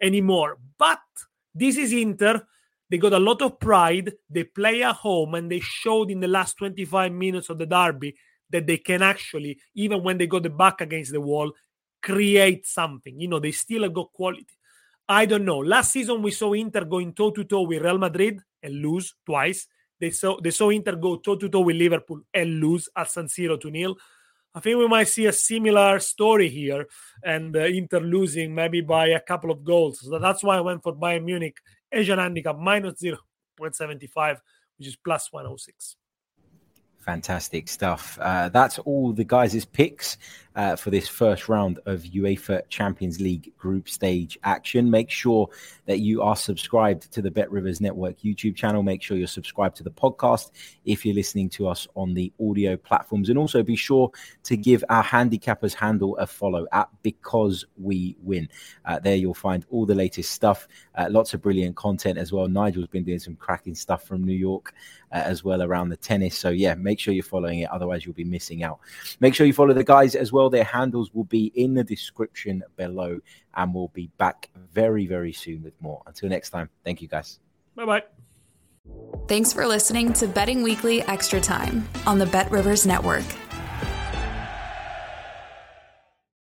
anymore. 0.00 0.58
But 0.78 1.00
this 1.54 1.76
is 1.76 1.92
Inter. 1.92 2.46
They 2.88 2.98
got 2.98 3.12
a 3.12 3.18
lot 3.18 3.42
of 3.42 3.58
pride. 3.58 4.12
They 4.28 4.44
play 4.44 4.82
at 4.82 4.96
home, 4.96 5.34
and 5.34 5.50
they 5.50 5.60
showed 5.60 6.10
in 6.10 6.20
the 6.20 6.28
last 6.28 6.56
25 6.56 7.12
minutes 7.12 7.48
of 7.48 7.58
the 7.58 7.66
derby 7.66 8.16
that 8.50 8.66
they 8.66 8.76
can 8.78 9.02
actually, 9.02 9.58
even 9.74 10.02
when 10.02 10.18
they 10.18 10.26
got 10.26 10.42
the 10.42 10.50
back 10.50 10.80
against 10.80 11.12
the 11.12 11.20
wall, 11.20 11.52
create 12.02 12.66
something. 12.66 13.20
You 13.20 13.28
know, 13.28 13.40
they 13.40 13.52
still 13.52 13.82
have 13.82 13.94
got 13.94 14.12
quality. 14.12 14.46
I 15.08 15.26
don't 15.26 15.44
know. 15.44 15.58
Last 15.58 15.92
season 15.92 16.22
we 16.22 16.30
saw 16.30 16.52
Inter 16.52 16.84
going 16.84 17.12
toe 17.14 17.32
to 17.32 17.44
toe 17.44 17.62
with 17.62 17.82
Real 17.82 17.98
Madrid 17.98 18.40
and 18.62 18.74
lose 18.74 19.14
twice. 19.26 19.66
They 19.98 20.10
saw 20.10 20.40
they 20.40 20.50
saw 20.50 20.70
Inter 20.70 20.96
go 20.96 21.16
toe 21.16 21.36
to 21.36 21.48
toe 21.48 21.60
with 21.60 21.76
Liverpool 21.76 22.22
and 22.32 22.60
lose 22.60 22.88
at 22.96 23.10
San 23.10 23.26
Siro 23.26 23.60
to 23.60 23.70
nil. 23.70 23.96
I 24.54 24.60
think 24.60 24.78
we 24.78 24.88
might 24.88 25.08
see 25.08 25.26
a 25.26 25.32
similar 25.32 26.00
story 26.00 26.48
here, 26.48 26.86
and 27.22 27.54
uh, 27.54 27.60
Inter 27.60 28.00
losing 28.00 28.54
maybe 28.54 28.80
by 28.80 29.08
a 29.08 29.20
couple 29.20 29.50
of 29.50 29.62
goals. 29.62 30.00
So 30.00 30.18
that's 30.18 30.42
why 30.42 30.56
I 30.56 30.60
went 30.60 30.82
for 30.82 30.94
Bayern 30.94 31.24
Munich 31.24 31.58
Asian 31.92 32.18
handicap 32.18 32.56
minus 32.56 32.98
zero 32.98 33.18
point 33.56 33.76
seventy 33.76 34.06
five, 34.06 34.40
which 34.78 34.88
is 34.88 34.96
plus 34.96 35.32
one 35.32 35.44
hundred 35.44 35.54
oh 35.54 35.56
six. 35.58 35.96
Fantastic 37.00 37.66
stuff. 37.66 38.18
Uh, 38.20 38.50
that's 38.50 38.78
all 38.80 39.12
the 39.12 39.24
guys' 39.24 39.64
picks 39.64 40.18
uh, 40.54 40.76
for 40.76 40.90
this 40.90 41.08
first 41.08 41.48
round 41.48 41.78
of 41.86 42.02
UEFA 42.02 42.68
Champions 42.68 43.20
League 43.20 43.56
group 43.56 43.88
stage 43.88 44.38
action. 44.44 44.90
Make 44.90 45.08
sure 45.08 45.48
that 45.86 46.00
you 46.00 46.22
are 46.22 46.36
subscribed 46.36 47.10
to 47.12 47.22
the 47.22 47.30
Bet 47.30 47.50
Rivers 47.50 47.80
Network 47.80 48.18
YouTube 48.18 48.56
channel. 48.56 48.82
Make 48.82 49.02
sure 49.02 49.16
you're 49.16 49.26
subscribed 49.26 49.76
to 49.76 49.82
the 49.82 49.90
podcast 49.90 50.50
if 50.84 51.06
you're 51.06 51.14
listening 51.14 51.48
to 51.50 51.68
us 51.68 51.86
on 51.94 52.12
the 52.12 52.32
audio 52.40 52.76
platforms. 52.76 53.28
And 53.28 53.38
also 53.38 53.62
be 53.62 53.76
sure 53.76 54.10
to 54.44 54.56
give 54.56 54.84
our 54.88 55.04
handicappers 55.04 55.72
handle 55.72 56.16
a 56.18 56.26
follow 56.26 56.66
at 56.72 56.88
Because 57.02 57.64
We 57.78 58.16
Win. 58.20 58.48
Uh, 58.84 58.98
there 58.98 59.16
you'll 59.16 59.34
find 59.34 59.64
all 59.70 59.86
the 59.86 59.94
latest 59.94 60.32
stuff, 60.32 60.68
uh, 60.96 61.06
lots 61.10 61.32
of 61.32 61.40
brilliant 61.40 61.76
content 61.76 62.18
as 62.18 62.32
well. 62.32 62.48
Nigel's 62.48 62.88
been 62.88 63.04
doing 63.04 63.20
some 63.20 63.36
cracking 63.36 63.74
stuff 63.74 64.04
from 64.04 64.24
New 64.24 64.34
York 64.34 64.74
uh, 65.12 65.16
as 65.16 65.44
well 65.44 65.62
around 65.62 65.88
the 65.88 65.96
tennis. 65.96 66.36
So, 66.36 66.50
yeah, 66.50 66.74
make 66.74 66.98
sure 66.98 67.14
you're 67.14 67.22
following 67.22 67.60
it. 67.60 67.70
Otherwise, 67.70 68.04
you'll 68.04 68.14
be 68.14 68.24
missing 68.24 68.62
out. 68.62 68.80
Make 69.20 69.34
sure 69.34 69.46
you 69.46 69.52
follow 69.52 69.74
the 69.74 69.84
guys 69.84 70.14
as 70.14 70.32
well. 70.32 70.50
Their 70.50 70.64
handles 70.64 71.12
will 71.14 71.24
be 71.24 71.46
in 71.54 71.74
the 71.74 71.84
description 71.84 72.62
below. 72.76 73.20
And 73.54 73.74
we'll 73.74 73.88
be 73.88 74.10
back 74.18 74.48
very, 74.72 75.06
very 75.06 75.32
soon 75.32 75.62
with 75.62 75.74
more. 75.80 76.02
Until 76.06 76.28
next 76.28 76.50
time, 76.50 76.68
thank 76.84 77.02
you 77.02 77.08
guys. 77.08 77.40
Bye 77.74 77.84
bye. 77.84 78.02
Thanks 79.28 79.52
for 79.52 79.66
listening 79.66 80.12
to 80.14 80.26
Betting 80.26 80.62
Weekly 80.62 81.02
Extra 81.02 81.40
Time 81.40 81.88
on 82.06 82.18
the 82.18 82.26
Bet 82.26 82.50
Rivers 82.50 82.86
Network. 82.86 83.24